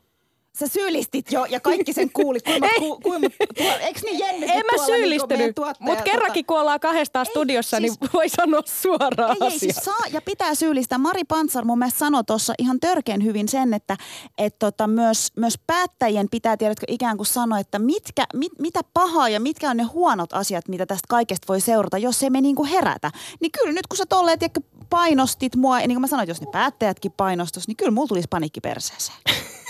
[0.59, 2.39] Sä syyllistit jo ja kaikki sen kuuli.
[2.39, 4.45] Kuinka, ku, kuinka, tuo, eikö niin Jenni?
[4.51, 9.37] En mä syyllistynyt, mutta kerrankin kun ollaan kahdestaan Ei, studiossa, siis- niin voi sanoa suoraan
[9.41, 10.97] Ei, ei, siis saa ja pitää syyllistää.
[10.97, 13.97] Mari Pantsar mun mielestä sanoi tuossa ihan törkeän hyvin sen, että
[14.37, 19.29] et tota, myös, myös päättäjien pitää, tiedätkö, ikään kuin sanoa, että mitkä, mit, mitä pahaa
[19.29, 22.65] ja mitkä on ne huonot asiat, mitä tästä kaikesta voi seurata, jos ei me niinku
[22.65, 23.11] herätä.
[23.39, 24.61] Niin kyllä nyt kun sä tolleen, tiedätkö,
[24.93, 28.27] painostit mua, ja niin kuin mä sanoin, jos ne päättäjätkin painostus, niin kyllä mulla tulisi
[28.29, 29.17] panikki perseeseen.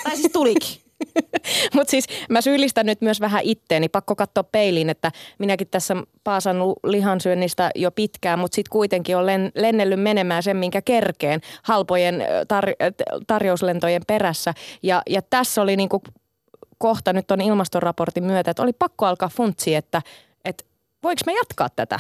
[0.03, 0.83] tai siis tulikin.
[1.75, 3.89] Mutta siis mä syyllistän nyt myös vähän itteeni.
[3.89, 10.01] Pakko katsoa peiliin, että minäkin tässä paasannut lihansyönnistä jo pitkään, mutta sitten kuitenkin olen lennellyt
[10.01, 12.21] menemään sen, minkä kerkeen halpojen
[12.53, 12.93] tar-
[13.27, 14.53] tarjouslentojen perässä.
[14.83, 16.01] Ja, ja tässä oli niinku
[16.77, 20.01] kohta nyt on ilmastoraportin myötä, että oli pakko alkaa funtsia, että,
[20.45, 20.63] että
[21.03, 21.99] voiko me jatkaa tätä?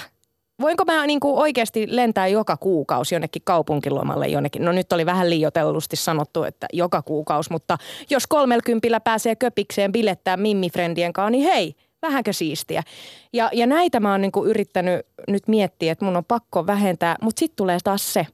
[0.61, 4.65] Voinko mä niin kuin oikeasti lentää joka kuukausi jonnekin kaupunkilomalle jonnekin?
[4.65, 7.77] No nyt oli vähän liioitellusti sanottu, että joka kuukausi, mutta
[8.09, 12.83] jos kolmelkympillä pääsee köpikseen bilettää mimmifrendien kanssa, niin hei, vähänkö siistiä.
[13.33, 17.15] Ja, ja näitä mä oon niin kuin yrittänyt nyt miettiä, että mun on pakko vähentää,
[17.21, 18.27] mutta sitten tulee taas se.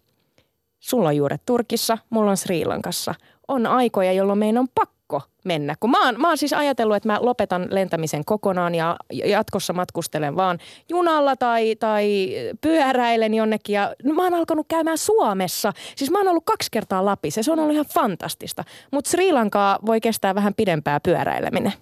[0.80, 3.16] Sulla on juuret Turkissa, mulla on Sri Lankassa.
[3.48, 5.76] On aikoja, jolloin meidän on pakko pakko mennä.
[5.80, 10.36] Kun mä oon, mä oon siis ajatellut, että mä lopetan lentämisen kokonaan ja jatkossa matkustelen
[10.36, 12.30] vaan junalla tai, tai
[12.62, 13.74] pyöräilen jonnekin.
[13.74, 15.74] Ja mä oon alkanut käymään Suomessa.
[15.96, 18.64] Siis mä oon ollut kaksi kertaa Lapissa se on ollut ihan fantastista.
[18.92, 21.74] Mutta Sri Lankaa voi kestää vähän pidempää pyöräileminen.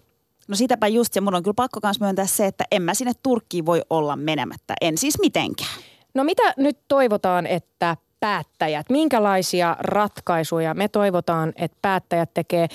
[0.48, 3.12] No sitäpä just ja mun on kyllä pakko myös myöntää se, että en mä sinne
[3.24, 4.74] Turkkiin voi olla menemättä.
[4.82, 5.82] En siis mitenkään.
[6.14, 12.68] No mitä nyt toivotaan, että päättäjät, minkälaisia ratkaisuja me toivotaan, että päättäjät tekee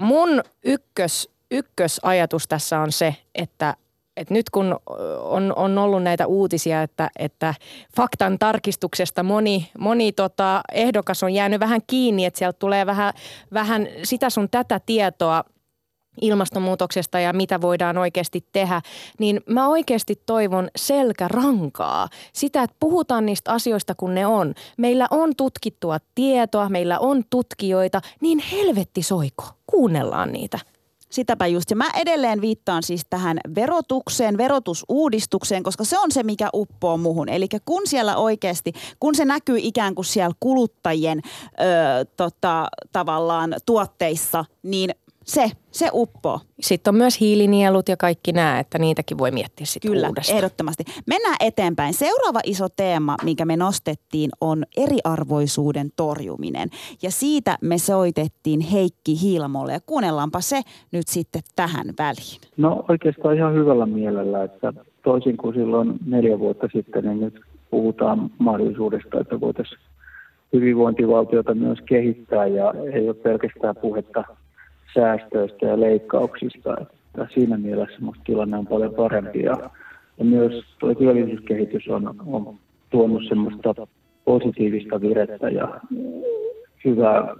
[0.00, 3.76] mun ykkös, ykkösajatus tässä on se, että
[4.16, 4.76] et nyt kun
[5.20, 7.54] on, on ollut näitä uutisia, että, että
[7.96, 13.14] faktan tarkistuksesta moni, moni tota ehdokas on jäänyt vähän kiinni, että sieltä tulee vähän,
[13.52, 15.44] vähän sitä sun tätä tietoa–
[16.20, 18.82] ilmastonmuutoksesta ja mitä voidaan oikeasti tehdä,
[19.18, 22.08] niin mä oikeasti toivon selkärankaa.
[22.32, 24.54] Sitä, että puhutaan niistä asioista kun ne on.
[24.78, 29.44] Meillä on tutkittua tietoa, meillä on tutkijoita, niin helvetti soiko.
[29.70, 30.58] Kuunnellaan niitä.
[31.10, 31.70] Sitäpä just.
[31.70, 37.28] Ja mä edelleen viittaan siis tähän verotukseen, verotusuudistukseen, koska se on se, mikä uppoo muhun.
[37.28, 44.44] Eli kun siellä oikeasti, kun se näkyy ikään kuin siellä kuluttajien ö, tota, tavallaan tuotteissa,
[44.62, 44.90] niin
[45.30, 46.40] se, se uppoo.
[46.60, 50.36] Sitten on myös hiilinielut ja kaikki nämä, että niitäkin voi miettiä sitten Kyllä, uudestaan.
[50.36, 50.84] ehdottomasti.
[51.06, 51.94] Mennään eteenpäin.
[51.94, 56.68] Seuraava iso teema, minkä me nostettiin, on eriarvoisuuden torjuminen.
[57.02, 59.72] Ja siitä me soitettiin Heikki Hiilmolle.
[59.72, 60.60] Ja kuunnellaanpa se
[60.92, 62.40] nyt sitten tähän väliin.
[62.56, 64.72] No oikeastaan ihan hyvällä mielellä, että
[65.04, 67.40] toisin kuin silloin neljä vuotta sitten, niin nyt
[67.70, 69.80] puhutaan mahdollisuudesta, että voitaisiin
[70.52, 74.24] hyvinvointivaltiota myös kehittää ja ei ole pelkästään puhetta
[74.94, 76.76] säästöistä ja leikkauksista.
[76.80, 79.70] Että siinä mielessä minusta tilanne on paljon parempi ja,
[80.18, 82.54] ja myös tuo työllisyyskehitys on, on
[82.90, 83.74] tuonut semmoista
[84.24, 85.80] positiivista virettä ja
[86.84, 87.34] hyvää,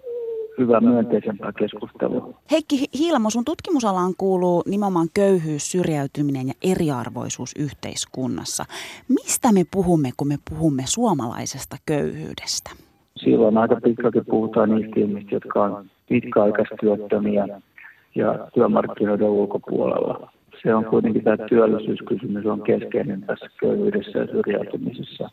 [0.58, 2.34] hyvää myönteisempää keskustelua.
[2.50, 8.64] Heikki Hiilamo, sun tutkimusalaan kuuluu nimenomaan köyhyys, syrjäytyminen ja eriarvoisuus yhteiskunnassa.
[9.08, 12.70] Mistä me puhumme, kun me puhumme suomalaisesta köyhyydestä?
[13.16, 17.46] Silloin aika pitkälti puhutaan niistä ihmistä, jotka on pitkäaikaistyöttömiä
[18.14, 20.30] ja työmarkkinoiden ulkopuolella.
[20.62, 25.28] Se on kuitenkin tämä työllisyyskysymys on keskeinen tässä köyhyydessä ja syrjäytymisessä.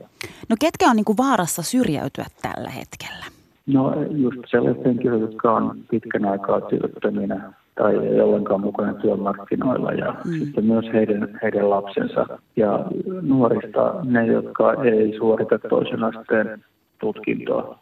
[0.50, 3.26] No ketkä on niin kuin vaarassa syrjäytyä tällä hetkellä?
[3.68, 10.16] No just sellaiset henkilöt, jotka on pitkän aikaa työttöminä tai ei ollenkaan mukana työmarkkinoilla ja
[10.26, 10.32] mm.
[10.32, 12.86] sitten myös heidän, heidän lapsensa ja
[13.22, 16.64] nuorista ne, jotka ei suorita toisen asteen
[17.00, 17.80] tutkintoa.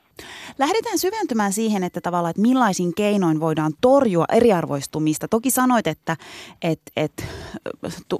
[0.57, 5.27] Lähdetään syventymään siihen, että tavallaan, että millaisin keinoin voidaan torjua eriarvoistumista.
[5.27, 6.17] Toki sanoit, että,
[6.61, 7.23] että, että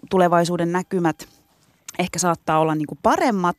[0.09, 1.27] tulevaisuuden näkymät–
[1.99, 3.57] ehkä saattaa olla niin paremmat,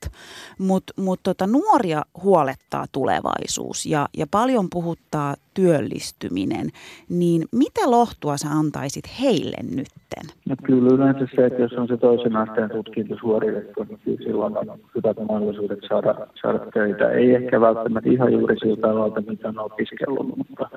[0.59, 6.67] mutta mut tota, nuoria huolettaa tulevaisuus ja, ja paljon puhuttaa työllistyminen.
[7.09, 10.25] Niin mitä lohtua sä antaisit heille nytten?
[10.49, 14.79] No kyllä yleensä se, että jos on se toisen asteen tutkinto suoritettu, niin silloin on
[14.95, 17.11] hyvät mahdollisuudet saada, saada töitä.
[17.11, 20.69] Ei ehkä välttämättä ihan juuri siltä alalta, mitä on opiskellut, mutta,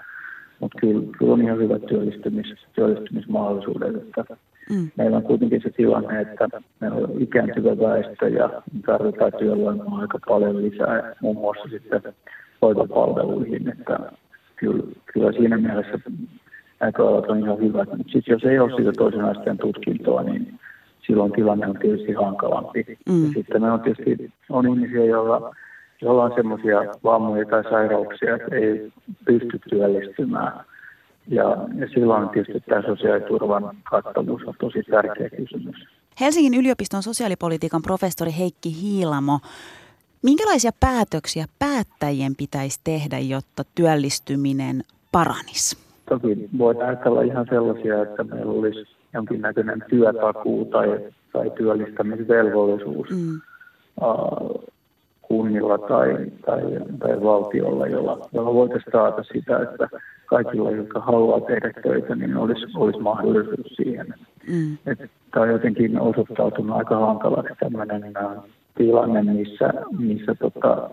[0.60, 3.96] mutta kyllä, kyllä on ihan hyvät työllistymis, työllistymismahdollisuudet.
[3.96, 4.24] Että
[4.70, 4.92] Mm.
[4.98, 10.62] Meillä on kuitenkin se tilanne, että meillä on ikääntyvä väestö ja tarvitaan työvoimaa aika paljon
[10.62, 12.14] lisää, muun muassa sitten
[12.62, 14.00] hoitopalveluihin, että
[14.56, 16.00] kyllä, kyllä siinä mielessä
[16.80, 17.90] näköalat on ihan hyvät.
[17.98, 20.60] Mutta sitten jos ei ole sitä toisen asteen tutkintoa, niin
[21.08, 22.86] silloin tilanne on tietysti hankalampi.
[23.10, 23.26] Mm.
[23.26, 25.56] Ja sitten me on tietysti on ihmisiä, joilla,
[26.02, 28.92] joilla on semmoisia vammoja tai sairauksia, että ei
[29.26, 30.66] pysty työllistymään
[31.28, 31.44] ja,
[31.76, 35.76] ja silloin tietysti tämä sosiaaliturvan kattavuus on tosi tärkeä kysymys.
[36.22, 39.40] Helsingin yliopiston sosiaalipolitiikan professori Heikki Hiilamo,
[40.24, 45.78] minkälaisia päätöksiä päättäjien pitäisi tehdä, jotta työllistyminen paranisi?
[46.10, 51.00] Toki voidaan ajatella ihan sellaisia, että meillä olisi jonkinnäköinen työtakuu tai,
[51.34, 53.42] tai työllistämisvelvollisuus mm.
[54.02, 54.64] uh,
[55.30, 56.62] kunnilla tai, tai,
[57.00, 59.90] tai valtiolla, jolla, jolla voitaisiin taata sitä, että
[60.26, 64.08] kaikilla, jotka haluaa tehdä töitä, niin olisi, olisi mahdollisuus siihen.
[64.48, 64.78] Mm.
[65.32, 68.14] Tämä on jotenkin osoittautunut aika hankalaksi tämmöinen
[68.78, 70.90] tilanne, missä, missä tota,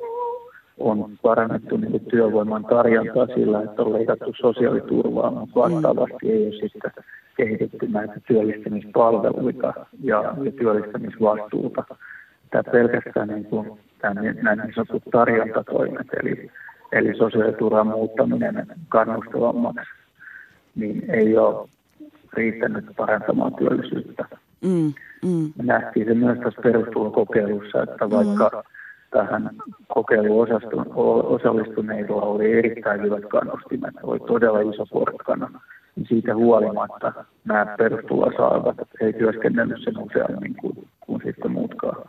[0.79, 6.91] on parannettu niin työvoiman tarjontaa sillä, että on leikattu sosiaaliturvaa, mutta vastaavasti ei ole sitten
[7.37, 9.73] kehitetty näitä työllistämispalveluita
[10.03, 11.85] ja, ja työllistämisvastuuta.
[12.51, 16.51] Tämä pelkästään niin kuin, tämä, nämä niin sanotut tarjontatoimet, eli,
[16.93, 19.91] eli sosiaaliturvan muuttaminen kannustavammaksi,
[20.75, 21.69] niin ei ole
[22.33, 24.25] riittänyt parantamaan työllisyyttä.
[24.65, 24.93] Mm,
[25.25, 25.53] mm.
[25.59, 28.63] Me nähtiin se myös tässä perustulokokeilussa, että vaikka mm.
[29.11, 29.51] tähän
[29.89, 30.49] kokeiluun
[31.25, 35.61] osallistuneilla oli erittäin hyvät kannustimet, oli todella iso porkkana,
[35.97, 37.13] niin siitä huolimatta
[37.45, 42.09] nämä perustuloa saavat ei työskennellyt sen useammin kuin, kuin sitten muutkaan.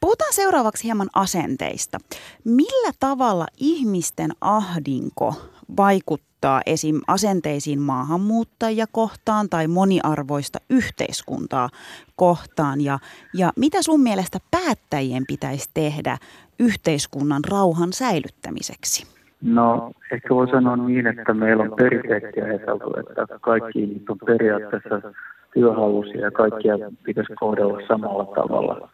[0.00, 1.98] Puhutaan seuraavaksi hieman asenteista.
[2.44, 5.34] Millä tavalla ihmisten ahdinko
[5.76, 7.00] vaikuttaa esim.
[7.06, 11.68] asenteisiin maahanmuuttajia kohtaan tai moniarvoista yhteiskuntaa
[12.16, 12.80] kohtaan?
[12.80, 12.98] Ja,
[13.34, 16.18] ja mitä sun mielestä päättäjien pitäisi tehdä
[16.58, 19.06] yhteiskunnan rauhan säilyttämiseksi?
[19.42, 25.12] No ehkä voi sanoa niin, että meillä on perinteisesti ajateltu, että kaikki on periaatteessa
[25.54, 28.88] työhalusia ja kaikkia pitäisi kohdella samalla tavalla.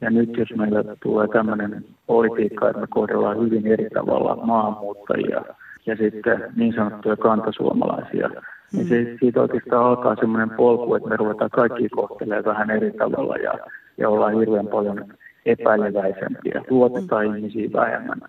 [0.00, 5.44] Ja nyt jos meillä tulee tämmöinen politiikka, että me kohdellaan hyvin eri tavalla maahanmuuttajia
[5.86, 8.30] ja sitten niin sanottuja kantasuomalaisia,
[8.72, 13.36] niin se, siitä oikeastaan alkaa semmoinen polku, että me ruvetaan kaikki kohtelemaan vähän eri tavalla
[13.36, 13.52] ja,
[13.98, 15.04] ja ollaan hirveän paljon
[15.46, 18.20] epäileväisempiä, luotetaan ihmisiä vähemmän.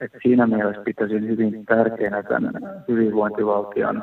[0.00, 2.52] Et siinä mielessä pitäisin hyvin tärkeänä tämän
[2.88, 4.02] hyvinvointivaltion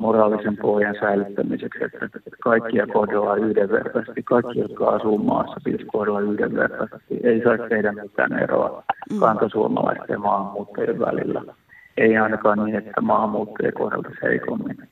[0.00, 2.08] moraalisen pohjan säilyttämiseksi, että
[2.42, 4.22] kaikkia kohdellaan yhdenvertaisesti.
[4.22, 7.20] Kaikki, jotka asuu maassa, pitäisi kohdella yhdenvertaisesti.
[7.22, 8.82] Ei saisi tehdä mitään eroa
[9.12, 9.20] mm.
[9.20, 11.54] kantasuomalaisten ja maahanmuuttajien välillä.
[11.96, 14.88] Ei ainakaan niin, että maahanmuuttajia kohdeltaisiin heikommin.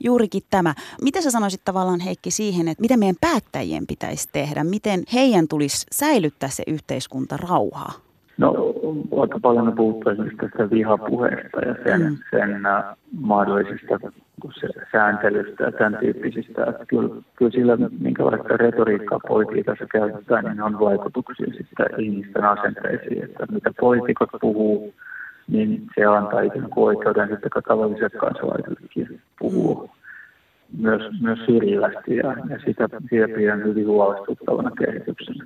[0.00, 0.74] Juurikin tämä.
[1.02, 4.64] Mitä sä sanoisit tavallaan Heikki siihen, että mitä meidän päättäjien pitäisi tehdä?
[4.64, 8.07] Miten heidän tulisi säilyttää se yhteiskunta rauhaa?
[8.38, 8.74] No
[9.20, 12.16] aika paljon puhuttu esimerkiksi tästä vihapuheesta ja sen, mm.
[12.30, 13.98] sen uh, mahdollisista
[14.92, 16.64] sääntelystä ja tämän tyyppisistä.
[16.64, 23.24] Että kyllä, kyllä sillä, minkälaista retoriikkaa politiikassa käytetään, niin on vaikutuksia sitten ihmisten asenteisiin.
[23.24, 24.94] Että mitä poliitikot puhuu,
[25.48, 29.90] niin se antaa ikään kuin oikeuden sitten tavalliset kansalaisetkin puhuu
[30.78, 35.44] myös, myös syrjivästi ja, ja sitä, sitä pidän hyvin huolestuttavana kehityksenä.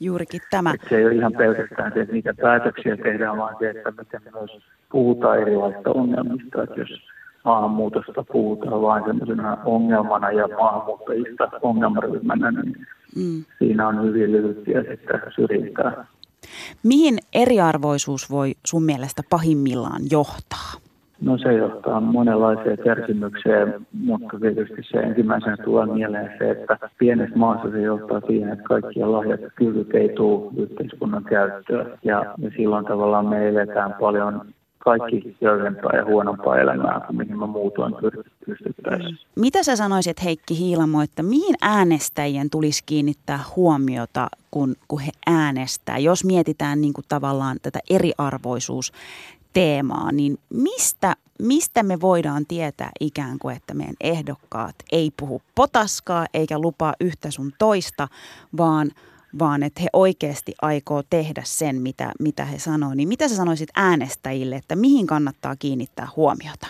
[0.00, 0.72] Juurikin tämä.
[0.74, 4.22] Että se ei ole ihan pelkästään se, että mitä päätöksiä tehdään, vaan se, että miten
[4.34, 4.50] myös
[4.92, 6.62] puhutaan erilaisista ongelmista.
[6.62, 6.90] Että jos
[7.44, 13.44] maahanmuutosta puhutaan vain sellaisena ongelmana ja maahanmuuttajista ongelmaryhmänä, niin mm.
[13.58, 16.06] siinä on hyvin lyhyttiä sitten syrjintää.
[16.82, 20.85] Mihin eriarvoisuus voi sun mielestä pahimmillaan johtaa?
[21.20, 27.70] No se johtaa monenlaiseen kärsimykseen, mutta tietysti se ensimmäisenä tulee mieleen se, että pienessä maassa
[27.70, 31.98] se johtaa siihen, että kaikkia lahjat ja kyvyt ei tule yhteiskunnan käyttöön.
[32.04, 34.46] Ja, ja silloin tavallaan me eletään paljon
[34.78, 37.94] kaikki köyhempää ja huonompaa elämää kuin mihin me muutoin
[38.46, 39.18] pystyttäisiin.
[39.36, 45.98] Mitä sä sanoisit Heikki Hiilamo, että mihin äänestäjien tulisi kiinnittää huomiota, kun, kun he äänestää?
[45.98, 48.92] Jos mietitään niin kuin tavallaan tätä eriarvoisuus
[49.56, 56.26] teemaa, niin mistä, mistä me voidaan tietää ikään kuin, että meidän ehdokkaat ei puhu potaskaa
[56.34, 58.08] eikä lupaa yhtä sun toista,
[58.56, 58.88] vaan,
[59.38, 62.94] vaan että he oikeasti aikoo tehdä sen, mitä, mitä he sanoo.
[62.94, 66.66] Niin mitä sä sanoisit äänestäjille, että mihin kannattaa kiinnittää huomiota?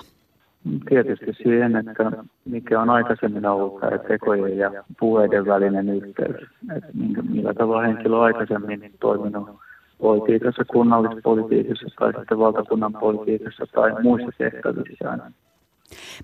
[0.88, 2.12] Tietysti siihen, että
[2.44, 6.36] mikä on aikaisemmin ollut tämä tekojen ja puheiden välinen yhteys.
[6.76, 6.92] Että
[7.28, 9.65] millä tavalla henkilö on aikaisemmin toiminut
[9.98, 15.18] politiikassa, kunnallispolitiikassa tai sitten valtakunnan politiikassa tai muissa tehtävissä.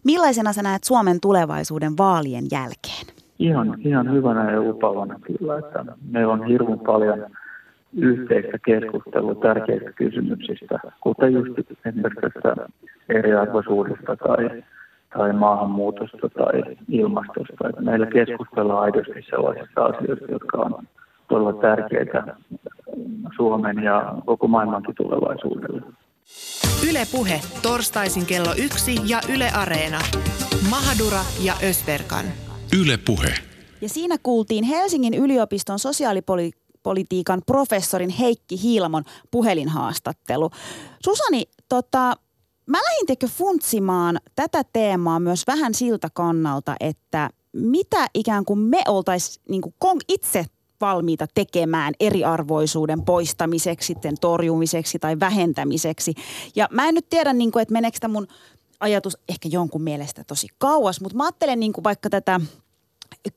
[0.05, 3.07] Millaisena sä näet Suomen tulevaisuuden vaalien jälkeen?
[3.39, 7.27] Ihan, ihan hyvänä ja lupaavana kyllä, että meillä on hirveän paljon
[7.97, 11.53] yhteistä keskustelua tärkeistä kysymyksistä, kuten just
[11.87, 12.39] esimerkiksi
[13.09, 14.63] eriarvoisuudesta tai,
[15.19, 17.69] tai maahanmuutosta tai ilmastosta.
[17.69, 20.87] Että meillä keskustellaan aidosti sellaisista asioista, jotka on
[21.33, 22.37] todella tärkeitä
[23.37, 25.83] Suomen ja koko maailmankin tulevaisuudelle.
[26.91, 29.99] Yle Puhe, torstaisin kello yksi ja Yle Areena.
[30.71, 32.25] Mahadura ja Ösberkan.
[32.81, 33.35] Yle Puhe.
[33.81, 40.51] Ja siinä kuultiin Helsingin yliopiston sosiaalipolitiikan professorin Heikki Hiilamon puhelinhaastattelu.
[41.05, 42.17] Susani, tota,
[42.67, 49.45] mä lähdin funtsimaan tätä teemaa myös vähän siltä kannalta, että mitä ikään kuin me oltaisiin
[49.49, 49.63] niin
[50.09, 50.45] itse
[50.83, 56.15] valmiita tekemään eriarvoisuuden poistamiseksi, sitten torjumiseksi tai vähentämiseksi.
[56.57, 58.29] Ja mä en nyt tiedä, niin kuin, että meneekö tämä mun
[58.81, 62.41] ajatus ehkä jonkun mielestä tosi kauas, mutta mä ajattelen niin kuin vaikka tätä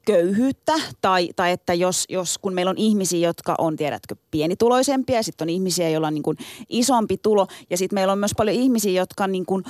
[0.06, 5.24] köyhyyttä tai, tai että jos, jos kun meillä on ihmisiä, jotka on tiedätkö pienituloisempia ja
[5.24, 6.38] sitten on ihmisiä, joilla on niin kuin
[6.70, 9.64] isompi tulo ja sitten meillä on myös paljon ihmisiä, jotka niin kuin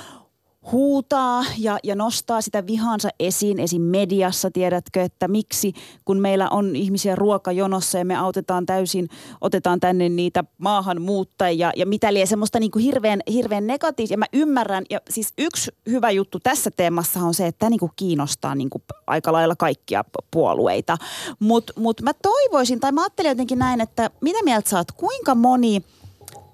[0.72, 3.82] huutaa ja, ja nostaa sitä vihansa esiin, esim.
[3.82, 5.72] mediassa, tiedätkö, että miksi,
[6.04, 9.08] kun meillä on ihmisiä ruokajonossa ja me autetaan täysin,
[9.40, 14.14] otetaan tänne niitä maahanmuuttajia ja mitä liian semmoista niin kuin hirveän, hirveän negatiivista.
[14.14, 17.80] Ja mä ymmärrän, ja siis yksi hyvä juttu tässä teemassa on se, että tämä niin
[17.80, 20.98] kuin kiinnostaa niin kuin aika lailla kaikkia puolueita.
[21.38, 25.34] Mutta mut mä toivoisin, tai mä ajattelin jotenkin näin, että mitä mieltä sä oot, kuinka
[25.34, 25.82] moni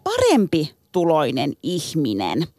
[0.05, 2.47] parempi tuloinen ihminen–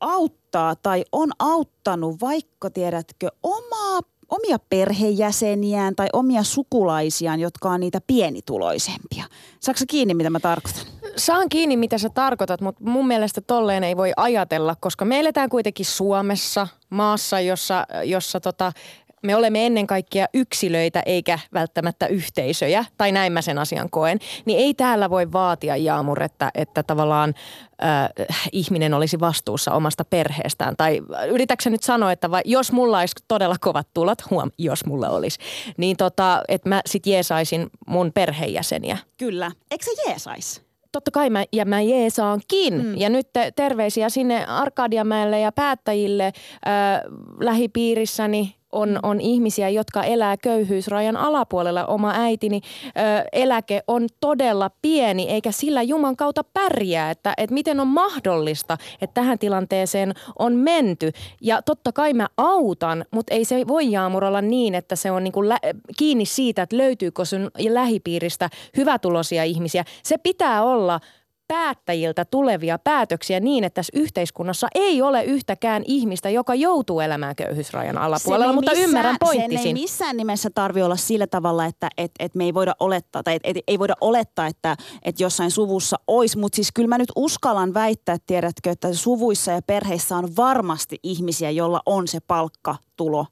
[0.00, 8.00] auttaa tai on auttanut vaikka tiedätkö omaa, omia perhejäseniään tai omia sukulaisiaan, jotka on niitä
[8.06, 9.24] pienituloisempia.
[9.60, 10.82] Saatko kiinni, mitä mä tarkoitan?
[11.16, 15.48] Saan kiinni, mitä sä tarkoitat, mutta mun mielestä tolleen ei voi ajatella, koska me eletään
[15.48, 18.72] kuitenkin Suomessa, maassa, jossa, jossa tota,
[19.26, 24.58] me olemme ennen kaikkea yksilöitä eikä välttämättä yhteisöjä, tai näin mä sen asian koen, niin
[24.58, 27.34] ei täällä voi vaatia Jaamur, että, että tavallaan
[27.84, 30.74] äh, ihminen olisi vastuussa omasta perheestään.
[30.76, 35.08] Tai yritäksä nyt sanoa, että vai, jos mulla olisi todella kovat tulot, huom, jos mulla
[35.08, 35.38] olisi,
[35.76, 38.98] niin tota, että mä sit jeesaisin mun perheenjäseniä.
[39.16, 39.52] Kyllä.
[39.70, 40.66] Eikö se jeesais?
[40.96, 42.74] totta kai mä, ja mä jeesaankin.
[42.74, 42.96] Mm.
[42.96, 46.32] Ja nyt terveisiä sinne Arkadiamäelle ja päättäjille äh,
[47.40, 48.98] lähipiirissäni on, mm.
[49.02, 51.86] on ihmisiä, jotka elää köyhyysrajan alapuolella.
[51.86, 52.90] Oma äitini ö,
[53.32, 59.14] eläke on todella pieni, eikä sillä Juman kautta pärjää, että, että miten on mahdollista, että
[59.14, 61.12] tähän tilanteeseen on menty.
[61.40, 65.24] Ja totta kai mä autan, mutta ei se voi Jaamur olla niin, että se on
[65.24, 65.60] niin kuin lä-
[65.98, 69.84] kiinni siitä, että löytyykö sun lähipiiristä hyvätuloisia ihmisiä.
[70.02, 71.00] Se pitää olla–
[71.48, 77.98] päättäjiltä tulevia päätöksiä niin, että tässä yhteiskunnassa ei ole yhtäkään ihmistä, joka joutuu elämään köyhyysrajan
[77.98, 79.58] alapuolella, mutta missään, ymmärrän pointtisin.
[79.58, 83.22] Sen ei missään nimessä tarvi olla sillä tavalla, että et, et me ei voida olettaa,
[83.22, 86.98] tai et, et, ei voida olettaa, että et jossain suvussa olisi, mutta siis kyllä mä
[86.98, 93.26] nyt uskallan väittää, tiedätkö, että suvuissa ja perheissä on varmasti ihmisiä, joilla on se palkkatulo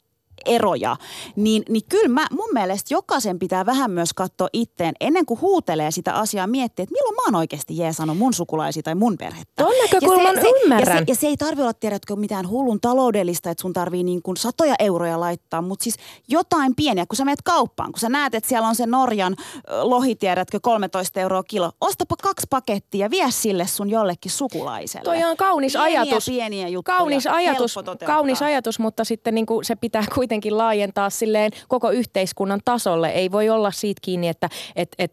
[0.46, 0.96] eroja,
[1.36, 5.90] niin, niin kyllä mä, mun mielestä jokaisen pitää vähän myös katsoa itteen, ennen kuin huutelee
[5.90, 9.64] sitä asiaa, miettiä, että milloin mä oon oikeasti jeesannut mun sukulaisia tai mun perhettä.
[9.64, 10.96] Ton näkökulman ja se, ymmärrän.
[10.96, 14.22] Ja se, ja se ei tarvi olla, tiedätkö, mitään hullun taloudellista, että sun tarvii niin
[14.22, 15.96] kuin satoja euroja laittaa, mutta siis
[16.28, 19.36] jotain pieniä, kun sä menet kauppaan, kun sä näet, että siellä on se Norjan
[19.82, 25.04] lohi, tiedätkö, 13 euroa kilo, ostapa kaksi pakettia ja vie sille sun jollekin sukulaiselle.
[25.04, 26.26] Toi on kaunis pieniä, ajatus.
[26.26, 31.10] Pieniä juttuja, kaunis ajatus, kaunis ajatus, mutta sitten niin kuin se pitää kuitenkin kuitenkin laajentaa
[31.10, 33.08] silleen koko yhteiskunnan tasolle.
[33.08, 35.12] Ei voi olla siitä kiinni, että et, et,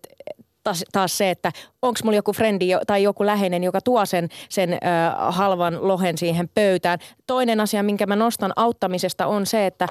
[0.63, 1.51] taas, taas se, että
[1.81, 4.77] onko mulla joku frendi tai joku läheinen, joka tuo sen, sen ö,
[5.31, 6.99] halvan lohen siihen pöytään.
[7.27, 9.87] Toinen asia, minkä mä nostan auttamisesta on se, että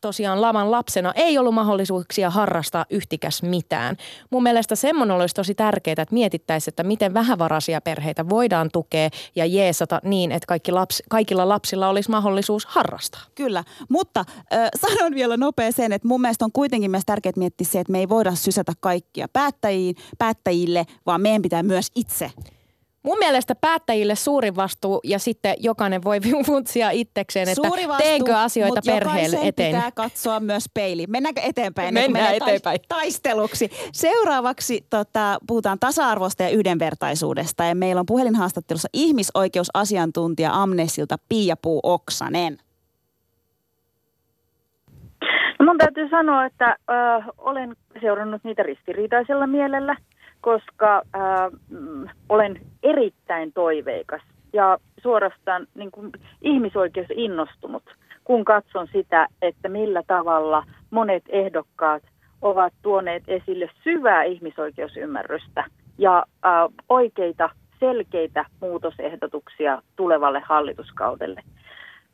[0.00, 3.96] tosiaan laman lapsena ei ollut mahdollisuuksia harrastaa yhtikäs mitään.
[4.30, 9.46] Mun mielestä semmoinen olisi tosi tärkeää, että mietittäisiin, että miten vähävaraisia perheitä voidaan tukea ja
[9.46, 13.20] jeesata niin, että kaikki lapsi, kaikilla lapsilla olisi mahdollisuus harrastaa.
[13.34, 17.66] Kyllä, mutta äh, sanon vielä nopea sen, että mun mielestä on kuitenkin myös tärkeää miettiä
[17.66, 22.30] se, että me ei voida sysätä kaikkia päättäjiin, päättäjille, vaan meidän pitää myös itse
[23.06, 28.36] Mun mielestä päättäjille suurin vastuu ja sitten jokainen voi funtsia itsekseen, että Suuri vastuu, teenkö
[28.36, 29.74] asioita perheelle eteen.
[29.74, 31.10] pitää katsoa myös peiliin.
[31.10, 31.94] Mennäänkö eteenpäin?
[31.94, 32.78] Mennään eteenpäin.
[32.88, 33.70] Taisteluksi.
[33.92, 42.56] Seuraavaksi tota, puhutaan tasa-arvosta ja yhdenvertaisuudesta ja meillä on puhelinhaastattelussa ihmisoikeusasiantuntija Amnessilta Pia Puu Oksanen.
[45.58, 46.94] No mun täytyy sanoa, että ö,
[47.38, 49.96] olen seurannut niitä ristiriitaisella mielellä–
[50.40, 51.22] koska äh,
[52.28, 54.22] olen erittäin toiveikas
[54.52, 56.12] ja suorastaan niin kuin
[56.42, 57.82] ihmisoikeus innostunut,
[58.24, 62.02] kun katson sitä, että millä tavalla monet ehdokkaat
[62.42, 65.64] ovat tuoneet esille syvää ihmisoikeusymmärrystä
[65.98, 66.52] ja äh,
[66.88, 71.42] oikeita, selkeitä muutosehdotuksia tulevalle hallituskaudelle.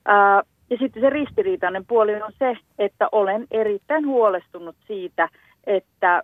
[0.08, 5.28] Äh, ja sitten se ristiriitainen puoli on se, että olen erittäin huolestunut siitä,
[5.66, 6.22] että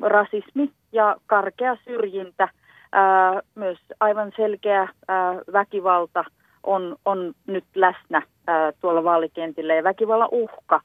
[0.00, 2.48] rasismi ja karkea syrjintä,
[2.92, 6.24] ää, myös aivan selkeä ää, väkivalta
[6.62, 10.80] on, on nyt läsnä ää, tuolla vaalikentillä ja väkivallan uhka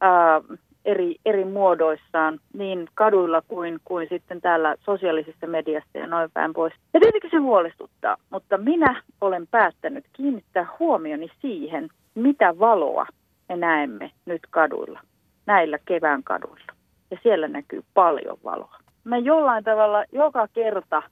[0.00, 0.40] ää,
[0.84, 6.72] eri, eri muodoissaan niin kaduilla kuin, kuin sitten täällä sosiaalisessa mediassa ja noin päin pois.
[6.94, 13.06] Ja tietenkin se huolestuttaa, mutta minä olen päättänyt kiinnittää huomioni siihen, mitä valoa
[13.48, 15.00] me näemme nyt kaduilla,
[15.46, 16.72] näillä kevään kaduilla.
[17.10, 18.87] ja siellä näkyy paljon valoa.
[19.08, 21.02] Mä jollain tavalla joka kerta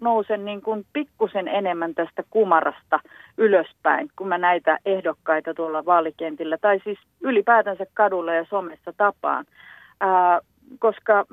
[0.00, 3.00] nousen niin kuin pikkusen enemmän tästä kumarasta
[3.38, 9.44] ylöspäin, kun mä näitä ehdokkaita tuolla vaalikentillä tai siis ylipäätänsä kadulla ja somessa tapaan.
[10.00, 10.40] Ää,
[10.78, 11.24] koska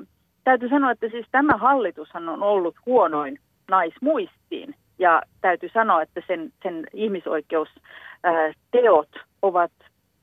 [0.44, 3.38] täytyy sanoa, että siis tämä hallitushan on ollut huonoin
[3.70, 9.08] naismuistiin ja täytyy sanoa, että sen, sen ihmisoikeusteot
[9.42, 9.72] ovat,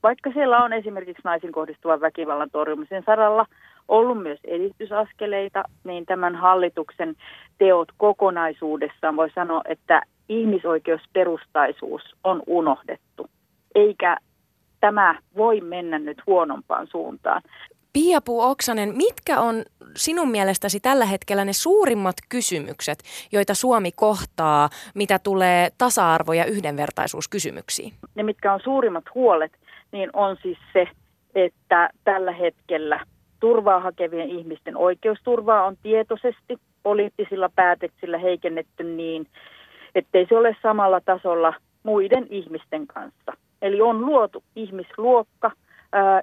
[0.02, 3.46] vaikka siellä on esimerkiksi naisin kohdistuvan väkivallan torjumisen saralla
[3.88, 7.14] ollut myös edistysaskeleita, niin tämän hallituksen
[7.58, 13.26] teot kokonaisuudessaan voi sanoa, että ihmisoikeusperustaisuus on unohdettu,
[13.74, 14.16] eikä
[14.80, 17.42] tämä voi mennä nyt huonompaan suuntaan.
[17.92, 19.62] Pia-Puu Oksanen, mitkä on
[19.96, 22.98] sinun mielestäsi tällä hetkellä ne suurimmat kysymykset,
[23.32, 27.92] joita Suomi kohtaa, mitä tulee tasa-arvo- ja yhdenvertaisuuskysymyksiin?
[28.14, 29.52] Ne, mitkä on suurimmat huolet,
[29.92, 30.86] niin on siis se,
[31.34, 33.00] että tällä hetkellä
[33.44, 39.26] turvaa hakevien ihmisten oikeusturvaa on tietoisesti poliittisilla päätöksillä heikennetty niin,
[39.94, 43.32] ettei se ole samalla tasolla muiden ihmisten kanssa.
[43.62, 45.50] Eli on luotu ihmisluokka,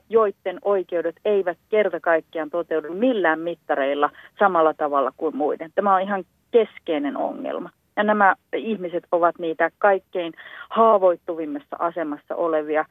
[0.10, 4.10] joiden oikeudet eivät kerta kaikkiaan toteudu millään mittareilla
[4.40, 5.72] samalla tavalla kuin muiden.
[5.76, 7.70] Tämä on ihan keskeinen ongelma.
[7.96, 10.34] Ja nämä ihmiset ovat niitä kaikkein
[10.70, 12.86] haavoittuvimmassa asemassa olevia,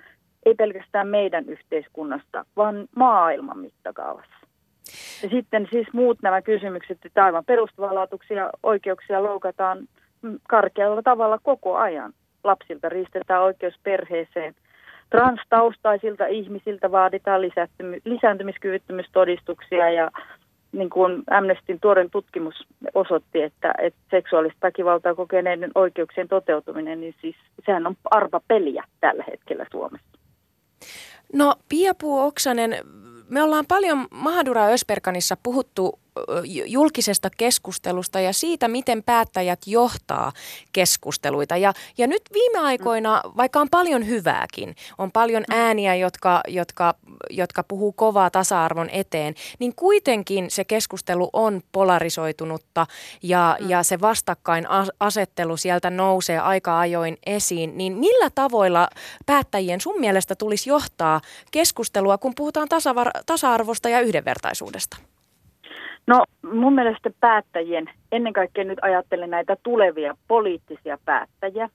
[0.47, 4.35] ei pelkästään meidän yhteiskunnasta, vaan maailman mittakaavassa.
[5.23, 9.79] Ja sitten siis muut nämä kysymykset, että aivan perustavanlaatuisia oikeuksia loukataan
[10.49, 12.13] karkealla tavalla koko ajan.
[12.45, 14.55] Lapsilta riistetään oikeus perheeseen–
[15.11, 17.41] transtaustaisilta ihmisiltä vaaditaan
[18.05, 20.11] lisääntymiskyvyttömyystodistuksia ja
[20.73, 22.55] niin kuin Amnestin tuoren tutkimus
[22.95, 27.37] osoitti, että, että seksuaalista väkivaltaa kokeneiden oikeuksien toteutuminen, niin siis
[27.67, 30.20] sehän on arpa peliä tällä hetkellä Suomessa.
[31.33, 32.77] No Pia Puu Oksanen,
[33.29, 35.99] me ollaan paljon Mahadura Ösperkanissa puhuttu
[36.67, 40.33] julkisesta keskustelusta ja siitä, miten päättäjät johtaa
[40.73, 41.57] keskusteluita.
[41.57, 46.95] Ja, ja nyt viime aikoina, vaikka on paljon hyvääkin, on paljon ääniä, jotka, jotka,
[47.31, 52.87] jotka puhuu kovaa tasa-arvon eteen, niin kuitenkin se keskustelu on polarisoitunutta
[53.23, 57.79] ja, ja se vastakkainasettelu sieltä nousee aika ajoin esiin.
[57.79, 58.89] Niin millä tavoilla
[59.27, 62.69] päättäjien sun mielestä tulisi johtaa keskustelua, kun puhutaan
[63.27, 65.10] tasa-arvosta ja yhdenvertaisuudesta?
[66.07, 71.69] No mun mielestä päättäjien, ennen kaikkea nyt ajattelen näitä tulevia poliittisia päättäjiä,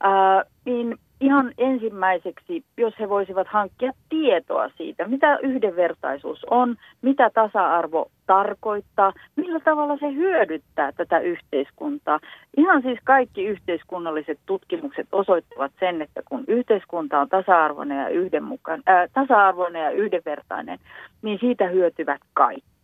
[0.00, 8.10] ää, niin ihan ensimmäiseksi, jos he voisivat hankkia tietoa siitä, mitä yhdenvertaisuus on, mitä tasa-arvo
[8.26, 12.20] tarkoittaa, millä tavalla se hyödyttää tätä yhteiskuntaa.
[12.56, 19.08] Ihan siis kaikki yhteiskunnalliset tutkimukset osoittavat sen, että kun yhteiskunta on tasa-arvoinen ja, yhdenmukaan, ää,
[19.12, 20.78] tasa-arvoinen ja yhdenvertainen,
[21.22, 22.77] niin siitä hyötyvät kaikki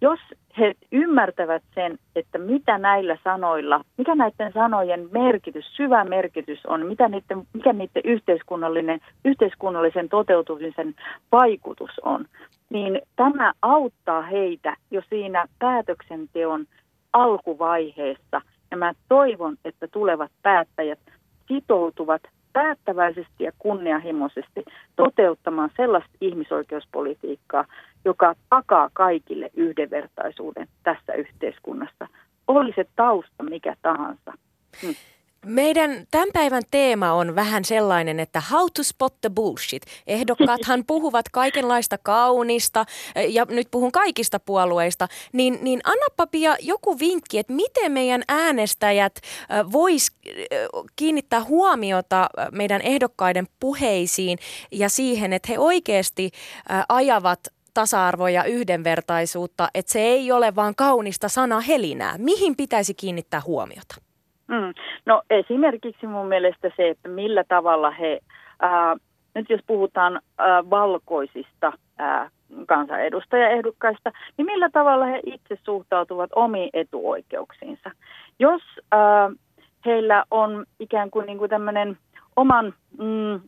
[0.00, 0.20] jos
[0.58, 7.08] he ymmärtävät sen, että mitä näillä sanoilla, mikä näiden sanojen merkitys, syvä merkitys on, mitä
[7.08, 10.94] niiden, mikä niiden yhteiskunnallinen, yhteiskunnallisen toteutumisen
[11.32, 12.24] vaikutus on,
[12.70, 16.66] niin tämä auttaa heitä jo siinä päätöksenteon
[17.12, 18.40] alkuvaiheessa.
[18.70, 20.98] Ja mä toivon, että tulevat päättäjät
[21.48, 22.22] sitoutuvat
[22.58, 24.64] päättäväisesti ja kunnianhimoisesti
[24.96, 27.64] toteuttamaan sellaista ihmisoikeuspolitiikkaa,
[28.04, 32.06] joka takaa kaikille yhdenvertaisuuden tässä yhteiskunnassa.
[32.48, 34.32] Oli se tausta mikä tahansa.
[34.82, 34.94] Hmm.
[35.46, 39.82] Meidän tämän päivän teema on vähän sellainen, että how to spot the bullshit.
[40.06, 42.84] Ehdokkaathan puhuvat kaikenlaista kaunista,
[43.28, 49.20] ja nyt puhun kaikista puolueista, niin, niin anna Pia joku vinkki, että miten meidän äänestäjät
[49.72, 50.12] vois
[50.96, 54.38] kiinnittää huomiota meidän ehdokkaiden puheisiin
[54.70, 56.30] ja siihen, että he oikeasti
[56.88, 57.40] ajavat
[57.74, 62.18] tasa-arvoa ja yhdenvertaisuutta, että se ei ole vaan kaunista sana helinää.
[62.18, 64.07] Mihin pitäisi kiinnittää huomiota?
[64.48, 64.74] Mm.
[65.06, 68.20] No esimerkiksi mun mielestä se, että millä tavalla he,
[68.60, 68.96] ää,
[69.34, 72.30] nyt jos puhutaan ää, valkoisista ää,
[72.66, 77.90] kansanedustajaehdokkaista, niin millä tavalla he itse suhtautuvat omiin etuoikeuksiinsa.
[78.38, 79.30] Jos ää,
[79.86, 81.98] heillä on ikään kuin, niin kuin tämmöinen
[82.36, 83.40] oman mm,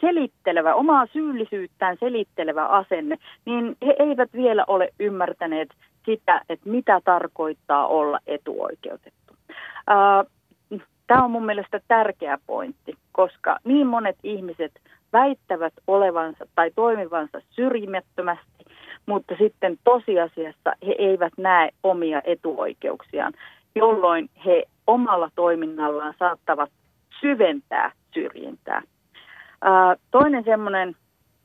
[0.00, 5.68] selittelevä, omaa syyllisyyttään selittelevä asenne, niin he eivät vielä ole ymmärtäneet
[6.04, 9.34] sitä, että mitä tarkoittaa olla etuoikeutettu.
[11.06, 14.72] Tämä on mun mielestä tärkeä pointti, koska niin monet ihmiset
[15.12, 18.64] väittävät olevansa tai toimivansa syrjimättömästi,
[19.06, 23.32] mutta sitten tosiasiassa he eivät näe omia etuoikeuksiaan,
[23.74, 26.70] jolloin he omalla toiminnallaan saattavat
[27.20, 28.82] syventää syrjintää.
[30.10, 30.96] Toinen semmoinen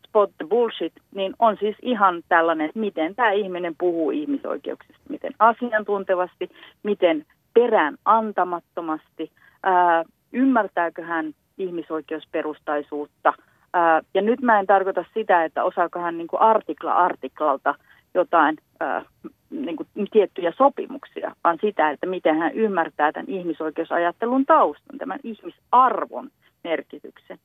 [0.08, 5.34] spot the bullshit, niin on siis ihan tällainen, että miten tämä ihminen puhuu ihmisoikeuksista, miten
[5.40, 6.50] asiantuntevasti,
[6.84, 9.32] miten perään antamattomasti,
[9.64, 10.04] ää,
[10.34, 13.34] ymmärtääkö hän ihmisoikeusperustaisuutta.
[13.74, 17.76] Ää, ja nyt mä en tarkoita sitä, että osaako hän niin kuin artikla artiklalta
[18.14, 19.04] jotain ää,
[19.50, 26.30] niin kuin tiettyjä sopimuksia, vaan sitä, että miten hän ymmärtää tämän ihmisoikeusajattelun taustan, tämän ihmisarvon
[26.64, 27.40] merkityksen.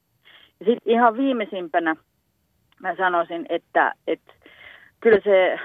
[0.60, 1.96] Ja sitten ihan viimeisimpänä
[2.80, 4.32] mä sanoisin, että, että
[5.00, 5.58] kyllä se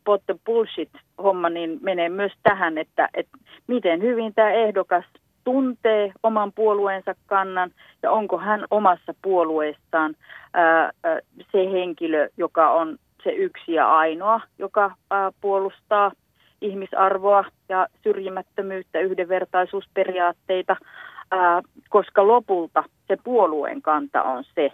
[0.00, 5.04] spot the bullshit-homma niin menee myös tähän, että, että miten hyvin tämä ehdokas
[5.46, 7.70] tuntee oman puolueensa kannan
[8.02, 10.14] ja onko hän omassa puolueestaan
[10.54, 10.90] ää,
[11.52, 16.12] se henkilö, joka on se yksi ja ainoa, joka ää, puolustaa
[16.60, 20.76] ihmisarvoa ja syrjimättömyyttä, yhdenvertaisuusperiaatteita,
[21.30, 24.70] ää, koska lopulta se puolueen kanta on se,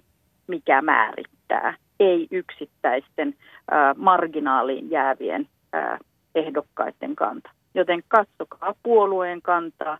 [0.46, 3.34] mikä määrittää, ei yksittäisten
[3.70, 5.98] ää, marginaaliin jäävien ää,
[6.34, 7.50] ehdokkaiden kanta.
[7.74, 9.98] Joten katsokaa puolueen kantaa,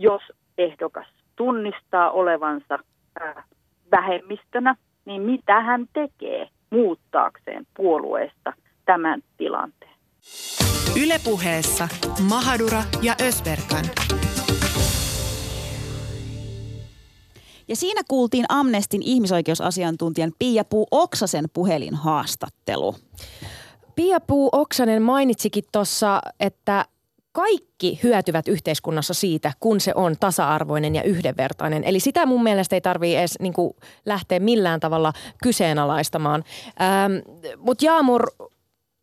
[0.00, 0.22] jos
[0.58, 2.78] ehdokas tunnistaa olevansa
[3.20, 3.44] ää,
[3.90, 8.52] vähemmistönä, niin mitä hän tekee muuttaakseen puolueesta
[8.84, 9.94] tämän tilanteen.
[11.04, 11.88] Ylepuheessa
[12.28, 13.84] Mahadura ja Ösberkan.
[17.68, 22.94] Ja siinä kuultiin Amnestin ihmisoikeusasiantuntijan Pia Puu Oksasen puhelinhaastattelu.
[23.94, 26.84] Pia Puu Oksanen mainitsikin tuossa, että
[27.32, 31.84] kaikki hyötyvät yhteiskunnassa siitä, kun se on tasa-arvoinen ja yhdenvertainen.
[31.84, 33.72] Eli sitä mun mielestä ei tarvitse edes niin kuin,
[34.06, 35.12] lähteä millään tavalla
[35.42, 36.44] kyseenalaistamaan.
[36.80, 37.12] Ähm,
[37.58, 38.26] Mutta Jaamur,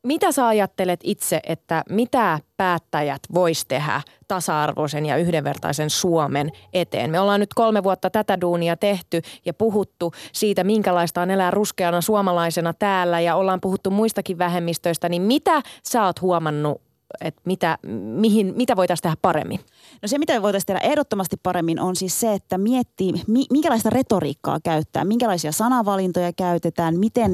[0.04, 7.12] mitä sä ajattelet itse, että mitä päättäjät vois tehdä tasa-arvoisen ja yhdenvertaisen Suomen eteen?
[7.12, 12.02] Me ollaan nyt kolme vuotta tätä duunia tehty ja puhuttu siitä, minkälaista on elää ruskeana
[12.02, 16.87] suomalaisena täällä ja ollaan puhuttu muistakin vähemmistöistä, niin mitä sä oot huomannut
[17.22, 17.78] että mitä,
[18.16, 19.60] mihin, mitä voitaisiin tehdä paremmin?
[20.02, 23.14] No se, mitä voitaisiin tehdä ehdottomasti paremmin, on siis se, että miettii,
[23.52, 27.32] minkälaista retoriikkaa käyttää, minkälaisia sanavalintoja käytetään, miten,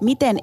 [0.00, 0.38] miten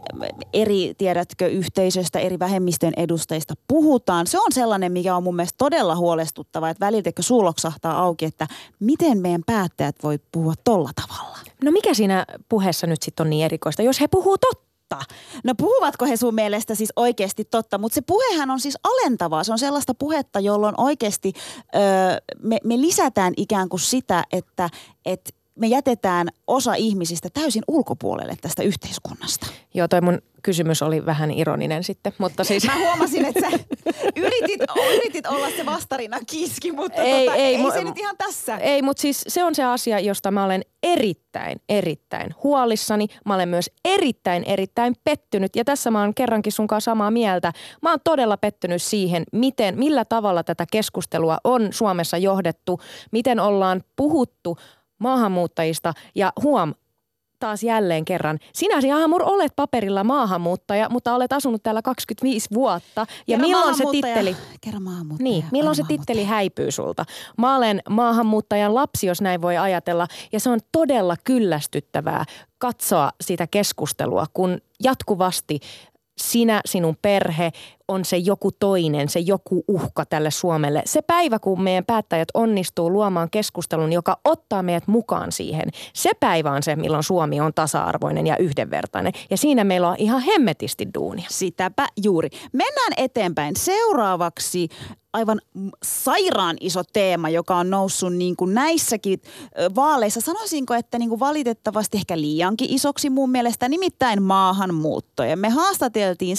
[0.54, 4.28] eri, tiedätkö, yhteisöstä, eri vähemmistöjen edustajista puhutaan.
[4.28, 8.48] Se on sellainen, mikä on mun mielestä todella huolestuttava, että väliltäkö suuloksahtaa auki, että
[8.80, 11.38] miten meidän päättäjät voi puhua tolla tavalla.
[11.64, 14.73] No mikä siinä puheessa nyt sitten on niin erikoista, jos he puhuu totta?
[15.00, 15.16] Totta.
[15.44, 19.44] No puhuvatko he sun mielestä siis oikeasti totta, mutta se puhehan on siis alentavaa.
[19.44, 21.34] Se on sellaista puhetta, jolloin oikeasti
[21.76, 21.82] öö,
[22.42, 24.70] me, me lisätään ikään kuin sitä, että
[25.06, 29.48] et me jätetään osa ihmisistä täysin ulkopuolelle tästä yhteiskunnasta.
[29.74, 32.66] Joo, toi mun kysymys oli vähän ironinen sitten, mutta siis...
[32.66, 33.60] Mä huomasin, että sä
[34.16, 34.62] yritit,
[34.96, 38.58] yritit olla se vastarina kiski, mutta ei, tota, ei, ei mu- se nyt ihan tässä.
[38.58, 43.08] Ei, mutta siis se on se asia, josta mä olen erittäin, erittäin huolissani.
[43.26, 47.54] Mä olen myös erittäin, erittäin pettynyt ja tässä mä oon kerrankin sun kanssa samaa mieltä.
[47.82, 52.80] Mä oon todella pettynyt siihen, miten, millä tavalla tätä keskustelua on Suomessa johdettu,
[53.12, 54.58] miten ollaan puhuttu
[55.04, 56.74] maahanmuuttajista ja huom,
[57.40, 58.40] taas jälleen kerran.
[58.54, 63.06] Sinä, Jaamur, olet paperilla maahanmuuttaja, mutta olet asunut täällä 25 vuotta.
[63.28, 64.36] Ja Kerro milloin se titteli...
[64.62, 65.30] Kerro maahanmuuttaja.
[65.30, 67.06] Niin, milloin se titteli häipyy sulta?
[67.38, 70.08] Mä olen maahanmuuttajan lapsi, jos näin voi ajatella.
[70.32, 72.26] Ja se on todella kyllästyttävää
[72.58, 75.60] katsoa sitä keskustelua, kun jatkuvasti
[76.18, 77.52] sinä, sinun perhe
[77.88, 80.82] on se joku toinen, se joku uhka tälle Suomelle.
[80.86, 86.52] Se päivä, kun meidän päättäjät onnistuu luomaan keskustelun, joka ottaa meidät mukaan siihen, se päivä
[86.52, 89.14] on se, milloin Suomi on tasa-arvoinen ja yhdenvertainen.
[89.30, 91.28] Ja siinä meillä on ihan hemmetisti duunia.
[91.30, 92.30] Sitäpä juuri.
[92.54, 93.56] Mennään eteenpäin.
[93.56, 94.70] Seuraavaksi
[95.14, 95.42] aivan
[95.84, 99.22] sairaan iso teema, joka on noussut niin kuin näissäkin
[99.76, 100.22] vaaleissa.
[100.22, 105.24] Sanoisinko, että niin kuin valitettavasti ehkä liiankin isoksi mun mielestä, nimittäin maahanmuutto.
[105.24, 106.38] Ja me haastateltiin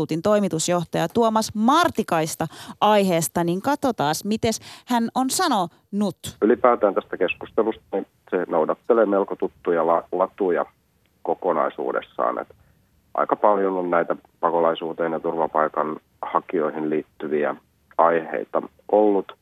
[0.00, 2.46] siirtolaisuusinstituutin toimitusjohtaja Tuomas Martikaista
[2.80, 4.52] aiheesta, niin katsotaan, miten
[4.86, 6.36] hän on sanonut.
[6.42, 10.66] Ylipäätään tästä keskustelusta niin se noudattelee melko tuttuja latuja
[11.22, 12.38] kokonaisuudessaan.
[12.38, 12.54] Että
[13.14, 17.54] aika paljon on näitä pakolaisuuteen ja turvapaikan hakijoihin liittyviä
[17.98, 19.32] aiheita ollut.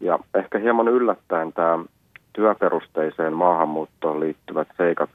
[0.00, 1.84] Ja ehkä hieman yllättäen tämä
[2.32, 5.10] työperusteiseen maahanmuuttoon liittyvät seikat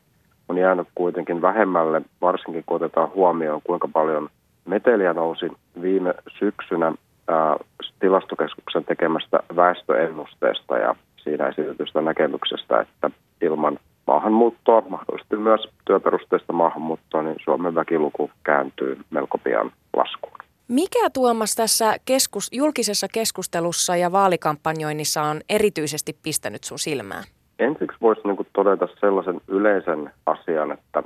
[0.50, 4.30] on jäänyt kuitenkin vähemmälle, varsinkin kun otetaan huomioon, kuinka paljon
[4.66, 5.50] meteliä nousi
[5.82, 6.94] viime syksynä
[7.28, 7.58] ää,
[8.00, 13.10] tilastokeskuksen tekemästä väestöennusteesta ja siinä esitetystä näkemyksestä, että
[13.42, 20.34] ilman maahanmuuttoa, mahdollisesti myös työperusteista maahanmuuttoa, niin Suomen väkiluku kääntyy melko pian laskuun.
[20.68, 27.24] Mikä Tuomas tässä keskus, julkisessa keskustelussa ja vaalikampanjoinnissa on erityisesti pistänyt sun silmään?
[27.60, 31.04] Ensiksi voisi niin todeta sellaisen yleisen asian, että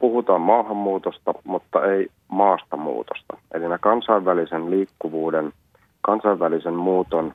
[0.00, 3.36] puhutaan maahanmuutosta, mutta ei maastamuutosta.
[3.54, 5.52] Eli nämä kansainvälisen liikkuvuuden,
[6.00, 7.32] kansainvälisen muuton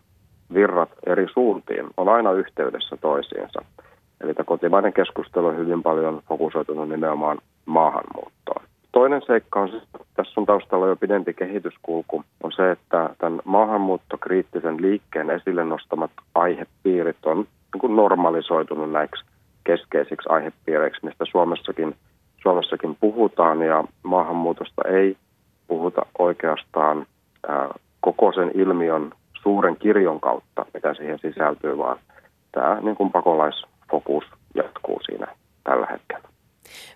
[0.54, 3.66] virrat eri suuntiin on aina yhteydessä toisiinsa.
[4.22, 8.64] Eli tämä kotimainen keskustelu on hyvin paljon fokusoitunut nimenomaan maahanmuuttoon.
[8.92, 9.82] Toinen seikka on,
[10.14, 17.26] tässä on taustalla jo pidempi kehityskulku, on se, että tämän maahanmuuttokriittisen liikkeen esille nostamat aihepiirit
[17.26, 19.26] on niin kuin normalisoitunut näiksi
[19.64, 21.96] keskeisiksi aihepiireiksi, mistä Suomessakin,
[22.42, 25.18] Suomessakin puhutaan ja maahanmuutosta ei
[25.68, 27.06] puhuta oikeastaan
[27.48, 27.70] ää,
[28.00, 29.12] koko sen ilmiön
[29.42, 31.98] suuren kirjon kautta, mitä siihen sisältyy, vaan
[32.52, 34.24] tämä niin kuin pakolaisfokus
[34.56, 35.28] jatkuu siinä
[35.64, 36.34] tällä hetkellä.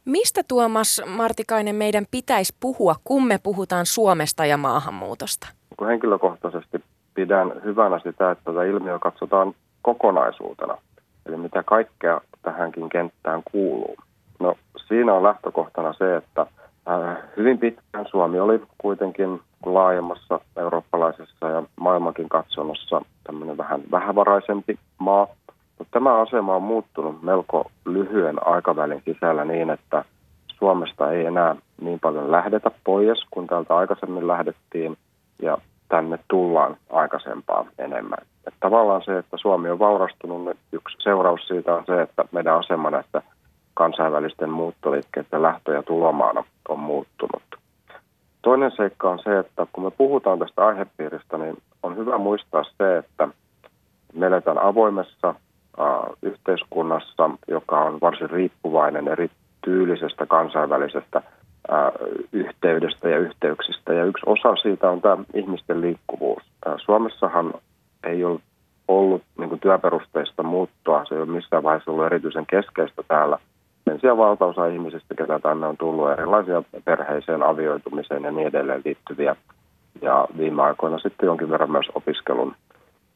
[0.05, 5.47] Mistä Tuomas Martikainen meidän pitäisi puhua, kun me puhutaan Suomesta ja maahanmuutosta?
[5.87, 9.53] Henkilökohtaisesti pidän hyvänä sitä, että tätä ilmiöä katsotaan
[9.87, 10.77] kokonaisuutena.
[11.25, 13.95] Eli mitä kaikkea tähänkin kenttään kuuluu.
[14.39, 14.55] No
[14.87, 16.41] siinä on lähtökohtana se, että
[16.89, 25.27] äh, hyvin pitkään Suomi oli kuitenkin laajemmassa eurooppalaisessa ja maailmankin katsonnossa tämmöinen vähän vähävaraisempi maa.
[25.77, 30.05] Mutta tämä asema on muuttunut melko lyhyen aikavälin sisällä niin, että
[30.57, 34.97] Suomesta ei enää niin paljon lähdetä pois kuin täältä aikaisemmin lähdettiin
[35.41, 35.57] ja
[35.89, 38.19] tänne tullaan aikaisempaa enemmän.
[38.47, 42.55] Että tavallaan se, että Suomi on vaurastunut, niin yksi seuraus siitä on se, että meidän
[42.55, 43.21] asema näistä
[43.73, 47.43] kansainvälisten muuttoliikkeiden lähtö- ja tulomaana on muuttunut.
[48.41, 52.97] Toinen seikka on se, että kun me puhutaan tästä aihepiiristä, niin on hyvä muistaa se,
[52.97, 53.27] että
[54.13, 55.35] me eletään avoimessa
[56.21, 59.29] yhteiskunnassa, joka on varsin riippuvainen eri
[59.61, 61.21] tyylisestä kansainvälisestä
[62.31, 63.93] yhteydestä ja yhteyksistä.
[63.93, 66.43] Ja yksi osa siitä on tämä ihmisten liikkuvuus.
[66.77, 67.53] Suomessahan
[68.03, 68.39] ei ole
[68.87, 73.37] ollut niin kuin työperusteista muuttoa, se ei ole missään vaiheessa ollut erityisen keskeistä täällä.
[73.85, 79.35] Sen sijaan valtaosa ihmisistä, ketä tänne on tullut erilaisia perheiseen, avioitumiseen ja niin edelleen liittyviä.
[80.01, 82.55] Ja viime aikoina sitten jonkin verran myös opiskelun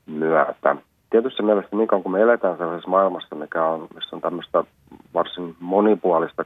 [0.05, 0.75] myötä.
[1.09, 4.63] Tietysti mielestäni niin kauan kun me eletään sellaisessa maailmassa, mikä on, missä on tämmöistä
[5.13, 6.43] varsin monipuolista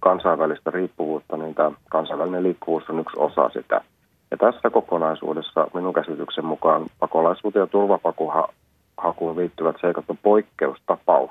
[0.00, 3.80] kansainvälistä riippuvuutta, niin tämä kansainvälinen liikkuvuus on yksi osa sitä.
[4.30, 11.30] Ja tässä kokonaisuudessa minun käsityksen mukaan pakolaisuuteen ja turvapakuhakuun liittyvät seikat on poikkeustapaus,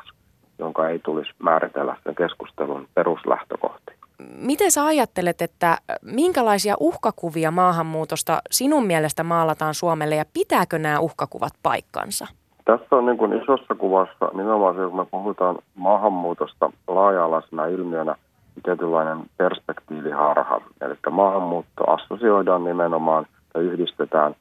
[0.60, 3.98] jonka ei tulisi määritellä sen keskustelun peruslähtökohtiin.
[4.36, 11.54] Miten sä ajattelet, että minkälaisia uhkakuvia maahanmuutosta sinun mielestä maalataan Suomelle ja pitääkö nämä uhkakuvat
[11.64, 12.28] paikkansa?
[12.66, 18.16] Tässä on niin kuin isossa kuvassa nimenomaan se, kun me puhutaan maahanmuutosta laaja-alaisena ilmiönä,
[18.64, 20.62] tietynlainen perspektiiviharha.
[20.82, 24.36] Eli maahanmuutto assosioidaan nimenomaan ja yhdistetään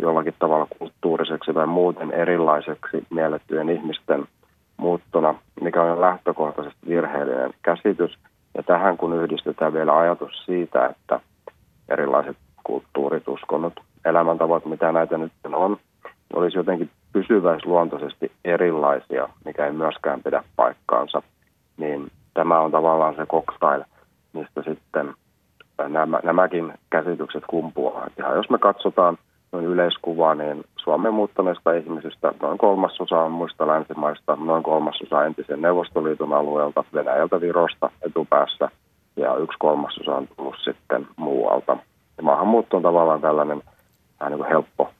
[0.00, 4.24] jollakin tavalla kulttuuriseksi tai muuten erilaiseksi miellettyjen ihmisten
[4.76, 8.18] muuttona, mikä on lähtökohtaisesti virheellinen käsitys.
[8.54, 11.20] Ja tähän kun yhdistetään vielä ajatus siitä, että
[11.88, 13.72] erilaiset kulttuurit, uskonnot,
[14.04, 15.76] elämäntavat, mitä näitä nyt on,
[16.32, 21.22] olisi jotenkin pysyväisluontoisesti erilaisia, mikä ei myöskään pidä paikkaansa,
[21.76, 23.82] niin tämä on tavallaan se cocktail,
[24.32, 25.14] mistä sitten
[25.88, 28.06] nämä, nämäkin käsitykset kumpuaa.
[28.16, 29.18] Ja jos me katsotaan
[29.52, 36.32] noin yleiskuvaa, niin Suomen muuttaneista ihmisistä noin kolmasosa on muista länsimaista, noin kolmasosa entisen Neuvostoliiton
[36.32, 38.68] alueelta, Venäjältä, Virosta etupäässä
[39.16, 41.76] ja yksi kolmasosa on tullut sitten muualta.
[42.16, 43.62] Ja maahanmuutto on tavallaan tällainen
[44.28, 44.90] niin helppo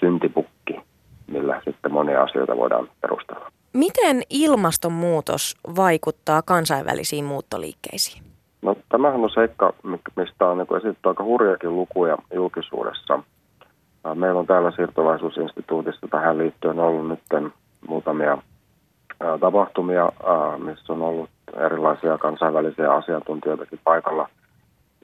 [0.00, 0.80] syntipukki,
[1.26, 3.50] millä sitten monia asioita voidaan perustella.
[3.72, 8.22] Miten ilmastonmuutos vaikuttaa kansainvälisiin muuttoliikkeisiin?
[8.62, 9.72] No, tämähän on seikka,
[10.16, 13.18] mistä on niin esitetty aika hurjakin lukuja julkisuudessa.
[14.14, 17.52] Meillä on täällä siirtolaisuusinstituutissa tähän liittyen ollut nyt
[17.88, 18.38] muutamia
[19.40, 20.12] tapahtumia,
[20.58, 24.28] missä on ollut erilaisia kansainvälisiä asiantuntijoitakin paikalla.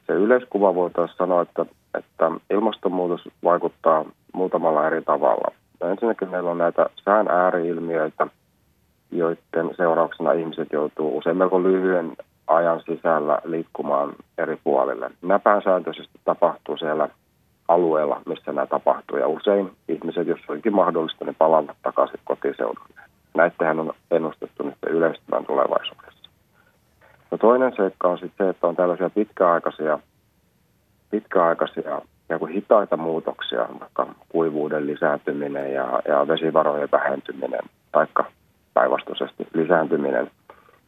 [0.06, 1.66] Se yleiskuva voitaisiin sanoa, että,
[1.98, 5.54] että ilmastonmuutos vaikuttaa muutamalla eri tavalla.
[5.80, 8.26] Ensinnäkin meillä on näitä sään ääriilmiöitä–
[9.12, 15.10] joiden seurauksena ihmiset joutuu usein melko lyhyen ajan sisällä liikkumaan eri puolille.
[15.22, 17.08] Nämä pääsääntöisesti tapahtuu siellä
[17.68, 19.18] alueella, missä nämä tapahtuu.
[19.18, 23.00] Ja usein ihmiset, jos onkin mahdollista, niin palaavat takaisin kotiseudulle.
[23.34, 26.30] Näittehän on ennustettu nyt yleistyvän tulevaisuudessa.
[27.30, 29.98] No toinen seikka on sitten se, että on tällaisia pitkäaikaisia,
[31.10, 37.60] pitkäaikaisia ja kuin hitaita muutoksia, vaikka kuivuuden lisääntyminen ja, ja vesivarojen vähentyminen,
[37.92, 38.24] taikka
[38.74, 40.30] päinvastaisesti lisääntyminen,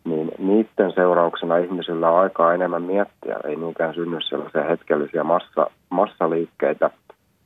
[0.05, 3.37] niin niiden seurauksena ihmisillä on aikaa enemmän miettiä.
[3.45, 6.91] Ei niinkään synny sellaisia hetkellisiä massa, massaliikkeitä,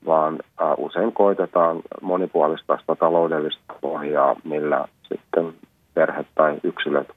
[0.07, 0.39] vaan
[0.77, 5.55] usein koitetaan monipuolista sitä taloudellista pohjaa, millä sitten
[5.95, 7.09] perhe tai yksilöt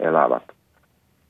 [0.00, 0.42] elävät.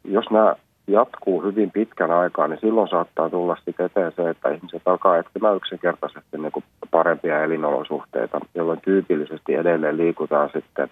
[0.05, 0.55] Jos nämä
[0.87, 5.57] jatkuu hyvin pitkän aikaa, niin silloin saattaa tulla sitten eteen se, että ihmiset alkaa etsimään
[5.57, 10.91] yksinkertaisesti niin kuin parempia elinolosuhteita, jolloin tyypillisesti edelleen liikutaan sitten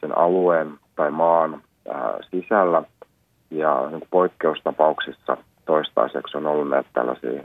[0.00, 2.82] sen alueen tai maan ää, sisällä
[3.50, 5.36] ja niin poikkeustapauksissa
[5.66, 7.42] toistaiseksi on ollut näitä tällaisia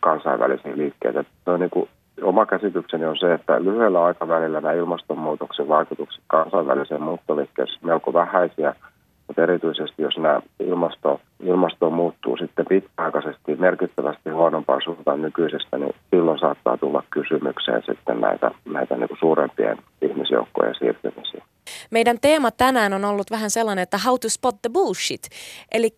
[0.00, 1.24] kansainvälisiä liikkeitä.
[1.46, 1.88] on niin kuin,
[2.22, 8.74] oma käsitykseni on se, että lyhyellä aikavälillä nämä ilmastonmuutoksen vaikutukset kansainväliseen muuttoliikkeeseen melko vähäisiä–
[9.26, 16.38] mutta erityisesti jos nämä ilmasto, ilmasto muuttuu sitten pitkäaikaisesti merkittävästi huonompaan suuntaan nykyisestä, niin silloin
[16.38, 21.44] saattaa tulla kysymykseen sitten näitä, näitä niin kuin suurempien ihmisjoukkojen siirtymisiä.
[21.90, 25.28] Meidän teema tänään on ollut vähän sellainen, että how to spot the bullshit.
[25.72, 25.90] Eli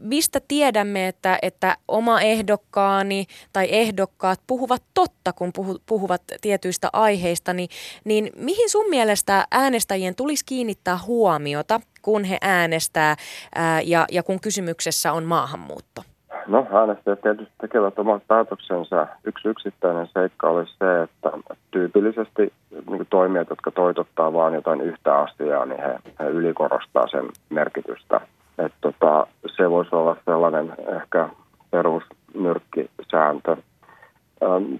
[0.00, 5.52] mistä tiedämme, että, että oma ehdokkaani tai ehdokkaat puhuvat totta, kun
[5.86, 7.68] puhuvat tietyistä aiheista, niin,
[8.04, 13.16] niin mihin sun mielestä äänestäjien tulisi kiinnittää huomiota, kun he äänestää
[13.54, 16.02] ää, ja, ja kun kysymyksessä on maahanmuutto?
[16.48, 19.06] No äänestäjät tietysti tekevät omat päätöksensä.
[19.24, 21.30] Yksi yksittäinen seikka olisi se, että
[21.70, 22.52] tyypillisesti
[22.90, 28.20] niin toimijat, jotka toitottaa vain jotain yhtä asiaa, niin he, he ylikorostaa sen merkitystä.
[28.58, 29.26] Et tota,
[29.56, 31.28] se voisi olla sellainen ehkä
[31.70, 33.56] perusnyrkkisääntö.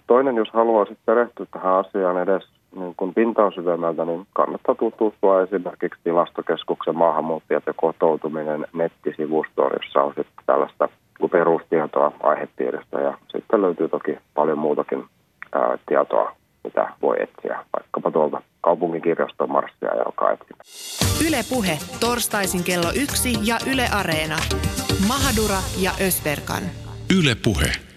[0.07, 6.97] Toinen, jos haluaa perehtyä tähän asiaan edes niin kun pintausydämeltä, niin kannattaa tutustua esimerkiksi tilastokeskuksen
[6.97, 10.89] maahanmuuttajat ja kotoutuminen nettisivustoon, jossa on sitten tällaista
[11.27, 15.05] perustietoa aihepiiristä ja sitten löytyy toki paljon muutakin
[15.53, 20.65] ää, tietoa, mitä voi etsiä, vaikkapa tuolta kaupungin kirjaston marssia ja alkaa etsimään.
[21.29, 24.37] Yle Puhe, torstaisin kello yksi ja Yle Areena.
[25.09, 26.63] Mahadura ja Ösberkan.
[27.19, 27.88] Yle Puhe.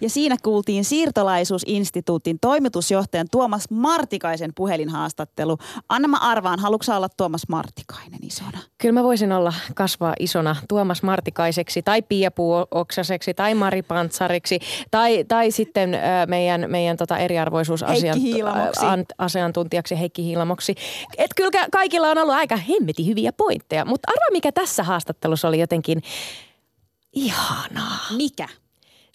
[0.00, 5.58] Ja siinä kuultiin Siirtolaisuusinstituutin toimitusjohtajan Tuomas Martikaisen puhelinhaastattelu.
[5.88, 8.58] Anna mä arvaan, haluatko olla Tuomas Martikainen isona?
[8.78, 14.58] Kyllä mä voisin olla kasvaa isona Tuomas Martikaiseksi tai Pia Puoksaseksi tai Mari Pantsariksi
[14.90, 20.74] tai, tai sitten äh, meidän, meidän tota eriarvoisuusasiantuntijaksi Heikki Hiilamoksi.
[21.18, 25.60] Et kyllä kaikilla on ollut aika hemmeti hyviä pointteja, mutta arvaa mikä tässä haastattelussa oli
[25.60, 26.02] jotenkin
[27.12, 27.98] ihanaa.
[28.16, 28.48] Mikä?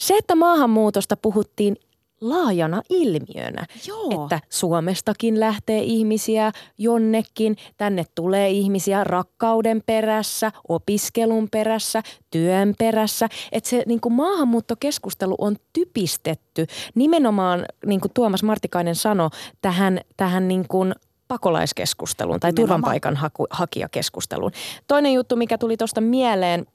[0.04, 1.76] Se, että maahanmuutosta puhuttiin
[2.22, 3.66] laajana ilmiönä.
[3.88, 4.24] Joo.
[4.24, 13.30] Että Suomestakin lähtee ihmisiä jonnekin, tänne tulee ihmisiä rakkauden perässä, opiskelun perässä, työn perässä.
[13.52, 19.30] Että se niin kuin maahanmuuttokeskustelu on typistetty nimenomaan, niin kuin Tuomas Martikainen sanoi,
[19.62, 20.96] tähän, tähän niin kuin
[21.28, 24.52] pakolaiskeskusteluun tai turvapaikan hakijakeskusteluun.
[24.88, 26.66] Toinen juttu, mikä tuli tuosta mieleen–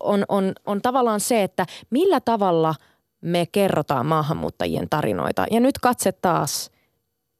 [0.00, 2.74] on, on, on tavallaan se, että millä tavalla
[3.20, 5.46] me kerrotaan maahanmuuttajien tarinoita.
[5.50, 6.70] Ja nyt katse taas,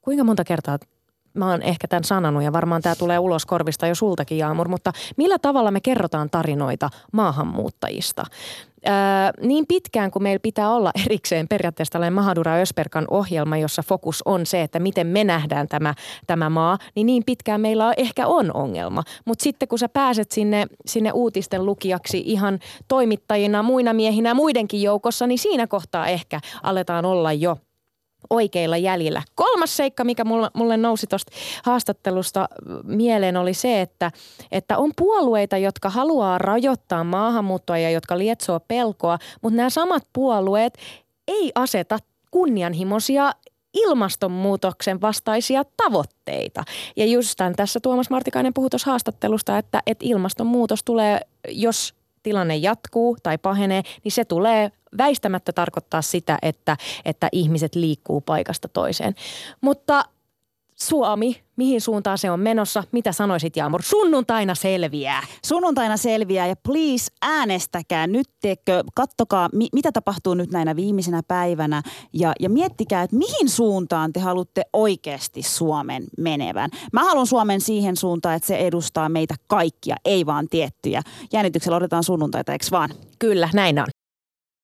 [0.00, 0.78] kuinka monta kertaa
[1.34, 4.92] mä oon ehkä tämän sanonut ja varmaan tämä tulee ulos korvista jo sultakin Jaamur, mutta
[5.16, 8.24] millä tavalla me kerrotaan tarinoita maahanmuuttajista?
[8.84, 14.22] Ää, niin pitkään kuin meillä pitää olla erikseen periaatteessa tällainen Mahadura Ösperkan ohjelma, jossa fokus
[14.24, 15.94] on se, että miten me nähdään tämä,
[16.26, 19.02] tämä maa, niin niin pitkään meillä on, ehkä on ongelma.
[19.24, 22.58] Mutta sitten kun sä pääset sinne, sinne uutisten lukijaksi ihan
[22.88, 27.56] toimittajina, muina miehinä muidenkin joukossa, niin siinä kohtaa ehkä aletaan olla jo–
[28.30, 29.22] oikeilla jäljillä.
[29.34, 31.32] Kolmas seikka, mikä mulle, nousi tuosta
[31.64, 32.48] haastattelusta
[32.84, 34.10] mieleen, oli se, että,
[34.52, 40.78] että on puolueita, jotka haluaa rajoittaa maahanmuuttoa ja jotka lietsoo pelkoa, mutta nämä samat puolueet
[41.28, 41.98] ei aseta
[42.30, 43.32] kunnianhimoisia
[43.74, 46.64] ilmastonmuutoksen vastaisia tavoitteita.
[46.96, 53.16] Ja just tässä Tuomas Martikainen puhui tuossa haastattelusta, että, että ilmastonmuutos tulee, jos tilanne jatkuu
[53.22, 59.14] tai pahenee, niin se tulee väistämättä tarkoittaa sitä, että, että ihmiset liikkuu paikasta toiseen.
[59.60, 60.04] Mutta
[60.82, 62.84] Suomi, mihin suuntaan se on menossa?
[62.92, 63.82] Mitä sanoisit Jaamur?
[63.82, 65.22] Sunnuntaina selviää.
[65.44, 71.82] Sunnuntaina selviää ja please äänestäkää nyt, teekö, kattokaa mi- mitä tapahtuu nyt näinä viimeisenä päivänä
[72.12, 76.70] ja, ja miettikää, että mihin suuntaan te haluatte oikeasti Suomen menevän.
[76.92, 81.02] Mä haluan Suomen siihen suuntaan, että se edustaa meitä kaikkia, ei vaan tiettyjä.
[81.32, 82.90] Jännityksellä odotetaan sunnuntaita, eikö vaan?
[83.18, 83.99] Kyllä, näin on.